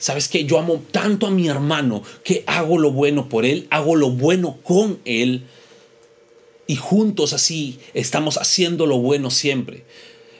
¿Sabes 0.00 0.28
qué? 0.28 0.44
Yo 0.44 0.58
amo 0.58 0.82
tanto 0.90 1.26
a 1.26 1.30
mi 1.30 1.46
hermano 1.46 2.02
que 2.24 2.42
hago 2.46 2.78
lo 2.78 2.90
bueno 2.90 3.28
por 3.28 3.44
él, 3.44 3.66
hago 3.70 3.96
lo 3.96 4.10
bueno 4.10 4.58
con 4.62 4.98
él. 5.04 5.44
Y 6.66 6.76
juntos 6.76 7.32
así 7.34 7.78
estamos 7.94 8.38
haciendo 8.38 8.86
lo 8.86 8.98
bueno 8.98 9.30
siempre. 9.30 9.84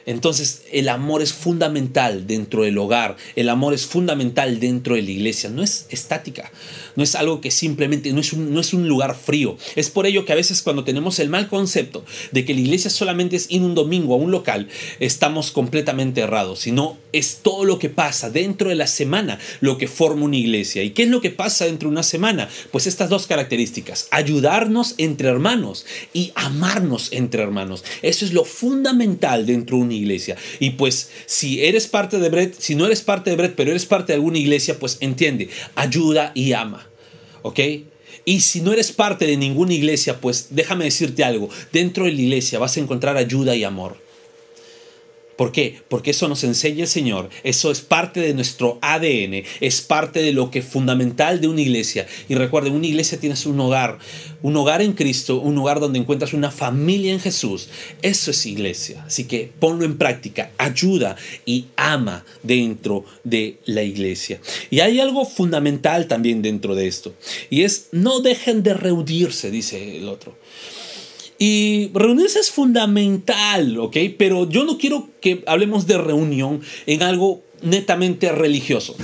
Entonces 0.05 0.63
el 0.71 0.89
amor 0.89 1.21
es 1.21 1.33
fundamental 1.33 2.27
dentro 2.27 2.63
del 2.63 2.77
hogar, 2.77 3.17
el 3.35 3.49
amor 3.49 3.73
es 3.73 3.85
fundamental 3.85 4.59
dentro 4.59 4.95
de 4.95 5.01
la 5.01 5.11
iglesia, 5.11 5.49
no 5.49 5.63
es 5.63 5.85
estática, 5.89 6.51
no 6.95 7.03
es 7.03 7.15
algo 7.15 7.41
que 7.41 7.51
simplemente, 7.51 8.13
no 8.13 8.21
es, 8.21 8.33
un, 8.33 8.53
no 8.53 8.59
es 8.59 8.73
un 8.73 8.87
lugar 8.87 9.15
frío. 9.15 9.57
Es 9.75 9.89
por 9.89 10.05
ello 10.05 10.25
que 10.25 10.33
a 10.33 10.35
veces 10.35 10.61
cuando 10.61 10.83
tenemos 10.83 11.19
el 11.19 11.29
mal 11.29 11.47
concepto 11.47 12.03
de 12.31 12.45
que 12.45 12.53
la 12.53 12.61
iglesia 12.61 12.89
solamente 12.89 13.35
es 13.35 13.49
ir 13.49 13.61
un 13.61 13.75
domingo 13.75 14.13
a 14.13 14.17
un 14.17 14.31
local, 14.31 14.67
estamos 14.99 15.51
completamente 15.51 16.21
errados, 16.21 16.59
sino 16.59 16.97
es 17.13 17.39
todo 17.43 17.65
lo 17.65 17.79
que 17.79 17.89
pasa 17.89 18.29
dentro 18.29 18.69
de 18.69 18.75
la 18.75 18.87
semana 18.87 19.39
lo 19.59 19.77
que 19.77 19.87
forma 19.87 20.25
una 20.25 20.37
iglesia. 20.37 20.83
¿Y 20.83 20.91
qué 20.91 21.03
es 21.03 21.09
lo 21.09 21.21
que 21.21 21.29
pasa 21.31 21.65
dentro 21.65 21.89
de 21.89 21.93
una 21.93 22.03
semana? 22.03 22.49
Pues 22.71 22.87
estas 22.87 23.09
dos 23.09 23.27
características, 23.27 24.07
ayudarnos 24.11 24.95
entre 24.97 25.29
hermanos 25.29 25.85
y 26.13 26.31
amarnos 26.35 27.09
entre 27.11 27.43
hermanos. 27.43 27.83
Eso 28.01 28.25
es 28.25 28.33
lo 28.33 28.45
fundamental 28.45 29.45
dentro 29.45 29.77
de 29.77 29.83
una 29.83 29.93
iglesia. 29.93 30.37
Y 30.59 30.71
pues 30.71 31.09
si 31.25 31.63
eres 31.63 31.87
parte 31.87 32.19
de 32.19 32.29
Bread, 32.29 32.51
si 32.57 32.75
no 32.75 32.85
eres 32.85 33.01
parte 33.01 33.29
de 33.29 33.35
Bread, 33.35 33.53
pero 33.55 33.71
eres 33.71 33.85
parte 33.85 34.13
de 34.13 34.15
alguna 34.15 34.37
iglesia, 34.37 34.79
pues 34.79 34.97
entiende, 35.01 35.49
ayuda 35.75 36.31
y 36.35 36.53
ama. 36.53 36.87
¿Ok? 37.43 37.59
Y 38.23 38.41
si 38.41 38.61
no 38.61 38.71
eres 38.71 38.91
parte 38.91 39.25
de 39.25 39.37
ninguna 39.37 39.73
iglesia, 39.73 40.19
pues 40.19 40.47
déjame 40.51 40.85
decirte 40.85 41.23
algo, 41.23 41.49
dentro 41.71 42.05
de 42.05 42.11
la 42.11 42.21
iglesia 42.21 42.59
vas 42.59 42.77
a 42.77 42.79
encontrar 42.79 43.17
ayuda 43.17 43.55
y 43.55 43.63
amor. 43.63 43.97
¿Por 45.41 45.51
qué? 45.51 45.81
Porque 45.89 46.11
eso 46.11 46.27
nos 46.27 46.43
enseña 46.43 46.83
el 46.83 46.87
Señor, 46.87 47.27
eso 47.43 47.71
es 47.71 47.81
parte 47.81 48.19
de 48.19 48.35
nuestro 48.35 48.77
ADN, 48.79 49.43
es 49.59 49.81
parte 49.81 50.21
de 50.21 50.33
lo 50.33 50.51
que 50.51 50.59
es 50.59 50.65
fundamental 50.65 51.41
de 51.41 51.47
una 51.47 51.61
iglesia. 51.61 52.05
Y 52.29 52.35
recuerden, 52.35 52.73
una 52.73 52.85
iglesia 52.85 53.19
tienes 53.19 53.47
un 53.47 53.59
hogar, 53.59 53.97
un 54.43 54.55
hogar 54.55 54.83
en 54.83 54.93
Cristo, 54.93 55.41
un 55.41 55.57
hogar 55.57 55.79
donde 55.79 55.97
encuentras 55.97 56.33
una 56.33 56.51
familia 56.51 57.11
en 57.11 57.19
Jesús. 57.19 57.69
Eso 58.03 58.29
es 58.29 58.45
iglesia. 58.45 59.03
Así 59.07 59.23
que 59.23 59.51
ponlo 59.59 59.83
en 59.83 59.97
práctica, 59.97 60.51
ayuda 60.59 61.15
y 61.43 61.65
ama 61.75 62.23
dentro 62.43 63.03
de 63.23 63.57
la 63.65 63.81
iglesia. 63.81 64.39
Y 64.69 64.81
hay 64.81 64.99
algo 64.99 65.25
fundamental 65.25 66.05
también 66.05 66.43
dentro 66.43 66.75
de 66.75 66.85
esto, 66.85 67.15
y 67.49 67.63
es 67.63 67.87
no 67.91 68.19
dejen 68.19 68.61
de 68.61 68.75
reunirse, 68.75 69.49
dice 69.49 69.97
el 69.97 70.07
otro. 70.07 70.35
Y 71.41 71.89
reunirse 71.95 72.39
es 72.39 72.51
fundamental, 72.51 73.79
¿ok? 73.79 73.97
Pero 74.15 74.47
yo 74.47 74.63
no 74.63 74.77
quiero 74.77 75.09
que 75.19 75.43
hablemos 75.47 75.87
de 75.87 75.97
reunión 75.97 76.61
en 76.85 77.01
algo 77.01 77.41
netamente 77.63 78.31
religioso. 78.31 78.95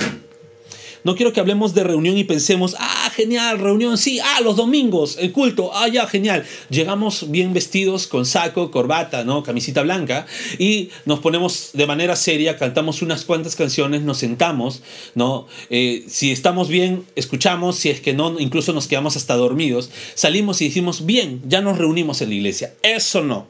No 1.03 1.15
quiero 1.15 1.33
que 1.33 1.39
hablemos 1.39 1.73
de 1.73 1.83
reunión 1.83 2.15
y 2.15 2.25
pensemos, 2.25 2.75
ah, 2.77 3.06
genial, 3.17 3.57
reunión, 3.57 3.97
sí, 3.97 4.19
ah, 4.23 4.41
los 4.43 4.55
domingos, 4.55 5.17
el 5.19 5.31
culto, 5.31 5.71
ah, 5.73 5.87
ya, 5.87 6.05
genial. 6.05 6.45
Llegamos 6.69 7.31
bien 7.31 7.51
vestidos 7.51 8.05
con 8.05 8.27
saco, 8.27 8.69
corbata, 8.69 9.23
¿no? 9.23 9.41
Camisita 9.41 9.81
blanca 9.81 10.27
y 10.59 10.91
nos 11.05 11.19
ponemos 11.19 11.71
de 11.73 11.87
manera 11.87 12.15
seria, 12.15 12.57
cantamos 12.57 13.01
unas 13.01 13.25
cuantas 13.25 13.55
canciones, 13.55 14.03
nos 14.03 14.19
sentamos, 14.19 14.83
¿no? 15.15 15.47
Eh, 15.71 16.05
si 16.07 16.31
estamos 16.31 16.69
bien, 16.69 17.05
escuchamos, 17.15 17.77
si 17.77 17.89
es 17.89 18.01
que 18.01 18.13
no, 18.13 18.39
incluso 18.39 18.71
nos 18.71 18.87
quedamos 18.87 19.17
hasta 19.17 19.33
dormidos, 19.33 19.89
salimos 20.13 20.61
y 20.61 20.67
decimos, 20.67 21.07
bien, 21.07 21.41
ya 21.47 21.61
nos 21.61 21.79
reunimos 21.79 22.21
en 22.21 22.29
la 22.29 22.35
iglesia. 22.35 22.75
Eso 22.83 23.23
no. 23.23 23.47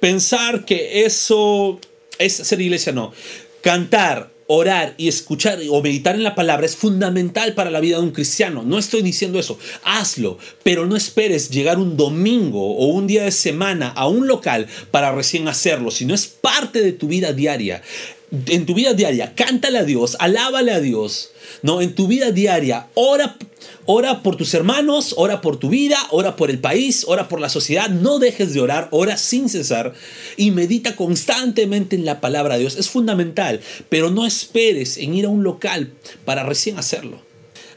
Pensar 0.00 0.64
que 0.64 1.04
eso 1.04 1.78
es 2.18 2.32
ser 2.34 2.60
iglesia, 2.60 2.92
no. 2.92 3.12
Cantar, 3.62 4.33
orar 4.46 4.94
y 4.98 5.08
escuchar 5.08 5.58
o 5.70 5.82
meditar 5.82 6.14
en 6.14 6.22
la 6.22 6.34
palabra 6.34 6.66
es 6.66 6.76
fundamental 6.76 7.54
para 7.54 7.70
la 7.70 7.80
vida 7.80 7.96
de 7.96 8.02
un 8.02 8.10
cristiano. 8.10 8.62
No 8.62 8.78
estoy 8.78 9.02
diciendo 9.02 9.38
eso. 9.38 9.58
Hazlo, 9.84 10.38
pero 10.62 10.86
no 10.86 10.96
esperes 10.96 11.50
llegar 11.50 11.78
un 11.78 11.96
domingo 11.96 12.76
o 12.76 12.86
un 12.86 13.06
día 13.06 13.24
de 13.24 13.30
semana 13.30 13.88
a 13.88 14.06
un 14.08 14.26
local 14.26 14.66
para 14.90 15.12
recién 15.12 15.48
hacerlo, 15.48 15.90
sino 15.90 16.14
es 16.14 16.26
parte 16.26 16.82
de 16.82 16.92
tu 16.92 17.08
vida 17.08 17.32
diaria. 17.32 17.82
En 18.48 18.66
tu 18.66 18.74
vida 18.74 18.94
diaria, 18.94 19.34
cántale 19.34 19.78
a 19.78 19.84
Dios, 19.84 20.16
alábale 20.18 20.72
a 20.72 20.80
Dios. 20.80 21.30
No, 21.62 21.80
en 21.80 21.94
tu 21.94 22.06
vida 22.06 22.30
diaria, 22.30 22.88
ora 22.94 23.36
Ora 23.86 24.22
por 24.22 24.36
tus 24.36 24.54
hermanos, 24.54 25.14
ora 25.18 25.42
por 25.42 25.58
tu 25.58 25.68
vida, 25.68 25.98
ora 26.10 26.36
por 26.36 26.48
el 26.50 26.58
país, 26.58 27.04
ora 27.06 27.28
por 27.28 27.40
la 27.40 27.50
sociedad. 27.50 27.90
No 27.90 28.18
dejes 28.18 28.54
de 28.54 28.60
orar, 28.60 28.88
ora 28.92 29.18
sin 29.18 29.50
cesar 29.50 29.92
y 30.38 30.52
medita 30.52 30.96
constantemente 30.96 31.94
en 31.94 32.06
la 32.06 32.20
palabra 32.20 32.54
de 32.54 32.60
Dios. 32.60 32.76
Es 32.76 32.88
fundamental, 32.88 33.60
pero 33.90 34.10
no 34.10 34.24
esperes 34.24 34.96
en 34.96 35.14
ir 35.14 35.26
a 35.26 35.28
un 35.28 35.44
local 35.44 35.92
para 36.24 36.44
recién 36.44 36.78
hacerlo. 36.78 37.20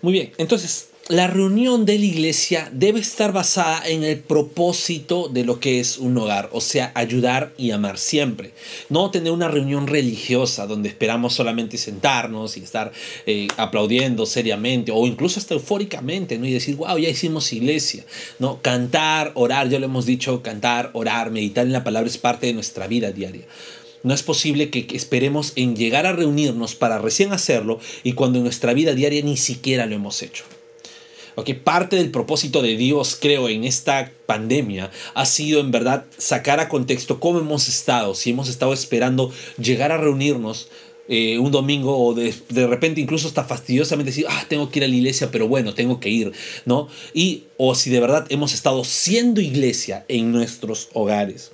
Muy 0.01 0.13
bien, 0.13 0.31
entonces 0.37 0.89
la 1.09 1.27
reunión 1.27 1.85
de 1.85 1.97
la 1.97 2.03
iglesia 2.03 2.69
debe 2.73 2.99
estar 2.99 3.31
basada 3.31 3.87
en 3.87 4.03
el 4.03 4.19
propósito 4.19 5.29
de 5.29 5.45
lo 5.45 5.57
que 5.61 5.79
es 5.79 5.97
un 5.97 6.17
hogar, 6.17 6.49
o 6.51 6.59
sea, 6.59 6.91
ayudar 6.95 7.53
y 7.57 7.71
amar 7.71 7.97
siempre. 7.97 8.51
No 8.89 9.09
tener 9.09 9.31
una 9.31 9.47
reunión 9.47 9.87
religiosa 9.87 10.67
donde 10.67 10.89
esperamos 10.89 11.33
solamente 11.33 11.77
sentarnos 11.77 12.57
y 12.57 12.63
estar 12.63 12.91
eh, 13.25 13.47
aplaudiendo 13.55 14.25
seriamente 14.25 14.91
o 14.91 15.07
incluso 15.07 15.39
hasta 15.39 15.53
eufóricamente, 15.53 16.37
¿no? 16.37 16.45
Y 16.45 16.51
decir, 16.51 16.75
wow, 16.75 16.97
ya 16.97 17.07
hicimos 17.07 17.53
iglesia, 17.53 18.03
¿no? 18.39 18.61
Cantar, 18.61 19.31
orar, 19.35 19.69
ya 19.69 19.79
lo 19.79 19.85
hemos 19.85 20.05
dicho, 20.05 20.41
cantar, 20.43 20.89
orar, 20.91 21.31
meditar 21.31 21.65
en 21.65 21.71
la 21.71 21.85
palabra 21.85 22.09
es 22.09 22.17
parte 22.17 22.47
de 22.47 22.53
nuestra 22.53 22.87
vida 22.87 23.11
diaria. 23.13 23.45
No 24.03 24.13
es 24.13 24.23
posible 24.23 24.69
que 24.69 24.85
esperemos 24.93 25.53
en 25.55 25.77
llegar 25.77 26.05
a 26.05 26.11
reunirnos 26.11 26.75
para 26.75 26.99
recién 26.99 27.31
hacerlo 27.31 27.79
y 28.03 28.11
cuando 28.11 28.39
en 28.39 28.43
nuestra 28.43 28.73
vida 28.73 28.93
diaria 28.93 29.21
ni 29.21 29.37
siquiera 29.37 29.85
lo 29.85 29.95
hemos 29.95 30.21
hecho. 30.21 30.43
Okay, 31.39 31.53
parte 31.53 31.98
del 31.98 32.10
propósito 32.10 32.63
de 32.63 32.75
Dios, 32.75 33.15
creo, 33.22 33.48
en 33.48 33.63
esta 33.63 34.12
pandemia 34.25 34.89
ha 35.13 35.25
sido 35.27 35.60
en 35.60 35.70
verdad 35.70 36.06
sacar 36.17 36.60
a 36.60 36.67
contexto 36.67 37.20
cómo 37.20 37.38
hemos 37.38 37.67
estado, 37.67 38.15
si 38.15 38.32
hemos 38.32 38.50
estado 38.50 38.74
esperando 38.74 39.32
llegar 39.62 39.91
a 39.91 39.98
reunirnos 39.98 40.67
eh, 41.08 41.38
un 41.38 41.51
domingo 41.51 41.96
o 41.96 42.15
de, 42.15 42.34
de, 42.50 42.65
repente 42.65 43.01
incluso 43.01 43.27
hasta 43.27 43.44
fastidiosamente 43.44 44.10
decir, 44.10 44.25
ah, 44.27 44.46
tengo 44.50 44.72
que 44.72 44.79
ir 44.79 44.86
a 44.86 44.88
la 44.88 44.96
iglesia, 44.96 45.29
pero 45.29 45.48
bueno, 45.48 45.75
tengo 45.75 46.00
que 46.00 46.10
ir, 46.10 46.32
¿no? 46.65 46.88
Y 47.13 47.44
o 47.58 47.75
si 47.75 47.91
de 47.91 48.00
verdad 48.00 48.25
hemos 48.29 48.56
estado 48.56 48.84
siendo 48.84 49.39
iglesia 49.39 50.06
en 50.08 50.32
nuestros 50.32 50.89
hogares. 50.94 51.51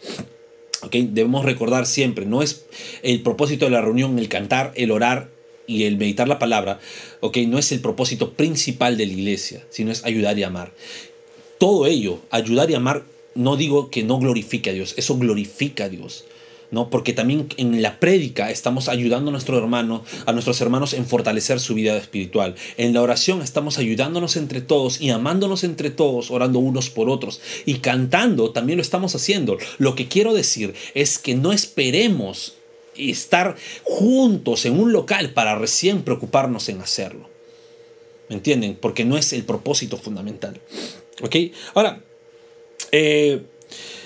Debemos 0.91 1.43
recordar 1.43 1.85
siempre, 1.87 2.25
no 2.25 2.41
es 2.41 2.67
el 3.01 3.21
propósito 3.21 3.65
de 3.65 3.71
la 3.71 3.81
reunión 3.81 4.17
el 4.17 4.29
cantar, 4.29 4.71
el 4.75 4.91
orar, 4.91 5.32
y 5.67 5.83
el 5.83 5.97
meditar 5.97 6.27
la 6.27 6.39
palabra, 6.39 6.79
ok, 7.19 7.37
no 7.47 7.57
es 7.57 7.71
el 7.71 7.79
propósito 7.79 8.33
principal 8.33 8.97
de 8.97 9.05
la 9.05 9.13
iglesia, 9.13 9.65
sino 9.69 9.91
es 9.91 10.03
ayudar 10.05 10.37
y 10.37 10.43
amar. 10.43 10.73
Todo 11.57 11.85
ello, 11.85 12.19
ayudar 12.29 12.69
y 12.71 12.75
amar, 12.75 13.03
no 13.35 13.55
digo 13.55 13.89
que 13.89 14.03
no 14.03 14.19
glorifique 14.19 14.69
a 14.69 14.73
Dios, 14.73 14.93
eso 14.97 15.17
glorifica 15.17 15.85
a 15.85 15.89
Dios. 15.89 16.25
¿no? 16.73 16.89
Porque 16.89 17.13
también 17.13 17.47
en 17.57 17.83
la 17.83 17.99
prédica 17.99 18.49
estamos 18.49 18.89
ayudando 18.89 19.29
a, 19.29 19.31
nuestro 19.31 19.59
hermano, 19.59 20.03
a 20.25 20.33
nuestros 20.33 20.59
hermanos 20.59 20.93
en 20.93 21.05
fortalecer 21.05 21.59
su 21.59 21.75
vida 21.75 21.95
espiritual. 21.95 22.55
En 22.77 22.93
la 22.93 23.03
oración 23.03 23.43
estamos 23.43 23.77
ayudándonos 23.77 24.35
entre 24.37 24.59
todos 24.59 24.99
y 24.99 25.11
amándonos 25.11 25.63
entre 25.63 25.91
todos, 25.91 26.31
orando 26.31 26.57
unos 26.57 26.89
por 26.89 27.11
otros. 27.11 27.41
Y 27.67 27.75
cantando 27.75 28.49
también 28.49 28.77
lo 28.77 28.81
estamos 28.81 29.13
haciendo. 29.13 29.59
Lo 29.77 29.93
que 29.93 30.07
quiero 30.07 30.33
decir 30.33 30.73
es 30.95 31.19
que 31.19 31.35
no 31.35 31.53
esperemos 31.53 32.55
estar 32.97 33.55
juntos 33.83 34.65
en 34.65 34.79
un 34.79 34.93
local 34.93 35.31
para 35.31 35.55
recién 35.55 36.03
preocuparnos 36.03 36.69
en 36.69 36.81
hacerlo. 36.81 37.29
¿Me 38.29 38.35
entienden? 38.35 38.77
Porque 38.79 39.05
no 39.05 39.17
es 39.17 39.33
el 39.33 39.43
propósito 39.43 39.97
fundamental. 39.97 40.59
¿Ok? 41.21 41.35
Ahora, 41.73 42.01
eh, 42.91 43.43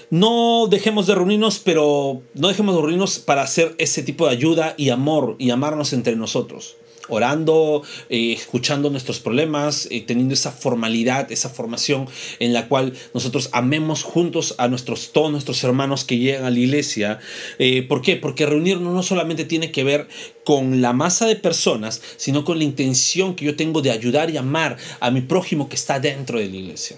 no 0.10 0.68
dejemos 0.70 1.08
de 1.08 1.16
reunirnos, 1.16 1.60
pero 1.60 2.22
no 2.34 2.48
dejemos 2.48 2.76
de 2.76 2.82
reunirnos 2.82 3.20
para 3.20 3.44
hacer 3.44 3.76
ese 3.78 4.04
tipo 4.04 4.26
de 4.26 4.34
ayuda 4.34 4.74
y 4.78 4.90
amor 4.90 5.36
y 5.38 5.50
amarnos 5.50 5.94
entre 5.94 6.16
nosotros 6.16 6.78
orando, 7.10 7.84
eh, 8.10 8.34
escuchando 8.34 8.90
nuestros 8.90 9.20
problemas, 9.20 9.88
eh, 9.92 10.04
teniendo 10.06 10.34
esa 10.34 10.52
formalidad, 10.52 11.32
esa 11.32 11.50
formación 11.50 12.08
en 12.40 12.54
la 12.54 12.68
cual 12.68 12.94
nosotros 13.14 13.50
amemos 13.52 14.04
juntos 14.04 14.56
a 14.58 14.68
nuestros, 14.68 15.12
todos 15.14 15.32
nuestros 15.32 15.64
hermanos 15.64 16.04
que 16.04 16.18
llegan 16.18 16.46
a 16.46 16.50
la 16.50 16.60
iglesia. 16.60 17.20
Eh, 17.60 17.84
¿Por 17.84 18.02
qué? 18.02 18.16
Porque 18.16 18.46
reunirnos 18.46 18.94
no 18.94 19.04
solamente 19.04 19.46
tiene 19.46 19.72
que 19.72 19.84
ver 19.84 20.08
con 20.44 20.82
la 20.82 20.94
masa 20.94 21.26
de 21.26 21.36
personas, 21.36 22.02
sino 22.18 22.46
con 22.46 22.58
la 22.58 22.64
intención 22.64 23.36
que 23.36 23.46
yo 23.46 23.56
tengo 23.56 23.82
de 23.82 23.92
ayudar 23.92 24.30
y 24.30 24.38
amar 24.38 24.78
a 25.00 25.12
mi 25.12 25.22
prójimo 25.22 25.70
que 25.70 25.76
está 25.76 26.00
dentro 26.00 26.40
de 26.40 26.48
la 26.48 26.56
iglesia. 26.56 26.98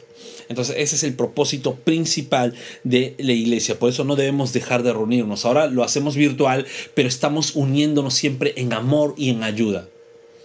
Entonces 0.50 0.76
ese 0.80 0.96
es 0.96 1.04
el 1.04 1.14
propósito 1.14 1.76
principal 1.76 2.54
de 2.84 3.16
la 3.20 3.34
iglesia. 3.34 3.78
Por 3.78 3.90
eso 3.90 4.04
no 4.04 4.16
debemos 4.16 4.52
dejar 4.52 4.84
de 4.84 4.92
reunirnos. 4.92 5.46
Ahora 5.46 5.68
lo 5.68 5.84
hacemos 5.84 6.16
virtual, 6.16 6.66
pero 6.96 7.08
estamos 7.08 7.56
uniéndonos 7.56 8.16
siempre 8.16 8.54
en 8.58 8.74
amor 8.74 9.14
y 9.16 9.30
en 9.30 9.44
ayuda. 9.44 9.88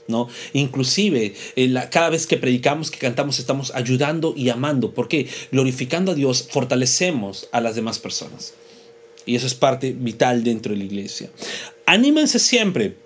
¿No? 0.09 0.29
Inclusive, 0.53 1.35
cada 1.91 2.11
vez 2.11 2.27
que 2.27 2.37
predicamos, 2.37 2.91
que 2.91 2.99
cantamos, 2.99 3.39
estamos 3.39 3.73
ayudando 3.75 4.35
y 4.37 4.49
amando. 4.49 4.93
porque 4.93 5.29
Glorificando 5.53 6.13
a 6.13 6.15
Dios, 6.15 6.49
fortalecemos 6.51 7.49
a 7.53 7.61
las 7.61 7.75
demás 7.75 7.99
personas. 7.99 8.55
Y 9.27 9.37
eso 9.37 9.47
es 9.47 9.55
parte 9.55 9.93
vital 9.93 10.45
dentro 10.45 10.73
de 10.73 10.79
la 10.79 10.85
iglesia. 10.85 11.31
Anímense 11.87 12.39
siempre 12.39 13.04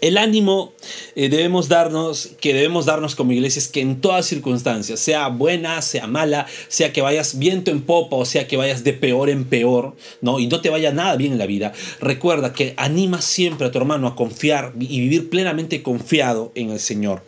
el 0.00 0.16
ánimo 0.16 0.72
eh, 1.14 1.28
debemos 1.28 1.68
darnos, 1.68 2.30
que 2.40 2.54
debemos 2.54 2.86
darnos 2.86 3.14
como 3.14 3.32
iglesias, 3.32 3.68
que 3.68 3.80
en 3.80 4.00
todas 4.00 4.26
circunstancias, 4.26 4.98
sea 4.98 5.28
buena, 5.28 5.82
sea 5.82 6.06
mala, 6.06 6.46
sea 6.68 6.92
que 6.92 7.02
vayas 7.02 7.38
viento 7.38 7.70
en 7.70 7.82
popa 7.82 8.16
o 8.16 8.24
sea 8.24 8.48
que 8.48 8.56
vayas 8.56 8.82
de 8.82 8.92
peor 8.92 9.28
en 9.28 9.44
peor, 9.44 9.94
¿no? 10.20 10.38
Y 10.38 10.46
no 10.46 10.60
te 10.60 10.70
vaya 10.70 10.92
nada 10.92 11.16
bien 11.16 11.32
en 11.32 11.38
la 11.38 11.46
vida, 11.46 11.72
recuerda 12.00 12.52
que 12.52 12.74
anima 12.76 13.20
siempre 13.20 13.66
a 13.66 13.70
tu 13.70 13.78
hermano 13.78 14.06
a 14.06 14.16
confiar 14.16 14.72
y 14.78 15.00
vivir 15.00 15.28
plenamente 15.28 15.82
confiado 15.82 16.52
en 16.54 16.70
el 16.70 16.80
Señor. 16.80 17.22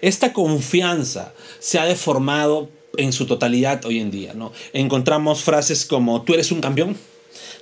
Esta 0.00 0.32
confianza 0.32 1.34
se 1.58 1.78
ha 1.78 1.84
deformado 1.84 2.70
en 2.96 3.12
su 3.12 3.26
totalidad 3.26 3.84
hoy 3.84 3.98
en 3.98 4.10
día, 4.10 4.32
¿no? 4.32 4.52
Encontramos 4.72 5.42
frases 5.42 5.84
como 5.84 6.22
tú 6.22 6.34
eres 6.34 6.50
un 6.50 6.60
campeón, 6.60 6.96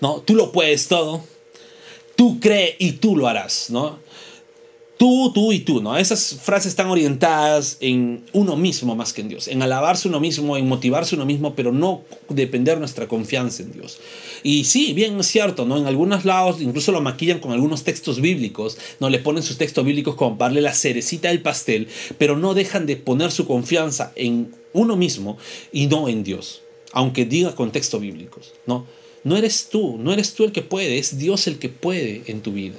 ¿no? 0.00 0.20
Tú 0.20 0.34
lo 0.34 0.52
puedes 0.52 0.86
todo 0.86 1.22
tú 2.16 2.40
cree 2.40 2.74
y 2.78 2.92
tú 2.92 3.14
lo 3.14 3.28
harás, 3.28 3.70
¿no? 3.70 3.98
Tú, 4.96 5.30
tú 5.34 5.52
y 5.52 5.58
tú, 5.58 5.82
¿no? 5.82 5.98
Esas 5.98 6.38
frases 6.42 6.68
están 6.68 6.86
orientadas 6.86 7.76
en 7.80 8.24
uno 8.32 8.56
mismo 8.56 8.96
más 8.96 9.12
que 9.12 9.20
en 9.20 9.28
Dios, 9.28 9.46
en 9.46 9.60
alabarse 9.60 10.08
uno 10.08 10.20
mismo, 10.20 10.56
en 10.56 10.66
motivarse 10.66 11.16
uno 11.16 11.26
mismo, 11.26 11.54
pero 11.54 11.70
no 11.70 12.00
depender 12.30 12.78
nuestra 12.78 13.06
confianza 13.06 13.62
en 13.62 13.72
Dios. 13.72 13.98
Y 14.42 14.64
sí, 14.64 14.94
bien 14.94 15.20
es 15.20 15.26
cierto, 15.26 15.66
¿no? 15.66 15.76
En 15.76 15.86
algunos 15.86 16.24
lados 16.24 16.62
incluso 16.62 16.92
lo 16.92 17.02
maquillan 17.02 17.40
con 17.40 17.52
algunos 17.52 17.84
textos 17.84 18.22
bíblicos, 18.22 18.78
¿no? 18.98 19.10
Le 19.10 19.18
ponen 19.18 19.42
sus 19.42 19.58
textos 19.58 19.84
bíblicos 19.84 20.14
como 20.14 20.38
para 20.38 20.48
darle 20.48 20.62
la 20.62 20.72
cerecita 20.72 21.28
del 21.28 21.42
pastel, 21.42 21.88
pero 22.16 22.38
no 22.38 22.54
dejan 22.54 22.86
de 22.86 22.96
poner 22.96 23.32
su 23.32 23.46
confianza 23.46 24.12
en 24.16 24.54
uno 24.72 24.96
mismo 24.96 25.36
y 25.72 25.88
no 25.88 26.08
en 26.08 26.24
Dios, 26.24 26.62
aunque 26.92 27.26
diga 27.26 27.54
con 27.54 27.70
textos 27.70 28.00
bíblicos, 28.00 28.54
¿no? 28.64 28.86
No 29.24 29.36
eres 29.36 29.68
tú, 29.68 29.98
no 29.98 30.12
eres 30.12 30.32
tú 30.32 30.44
el 30.44 30.52
que 30.52 30.62
puede, 30.62 30.98
es 30.98 31.18
Dios 31.18 31.48
el 31.48 31.58
que 31.58 31.68
puede 31.68 32.22
en 32.28 32.40
tu 32.40 32.52
vida. 32.52 32.78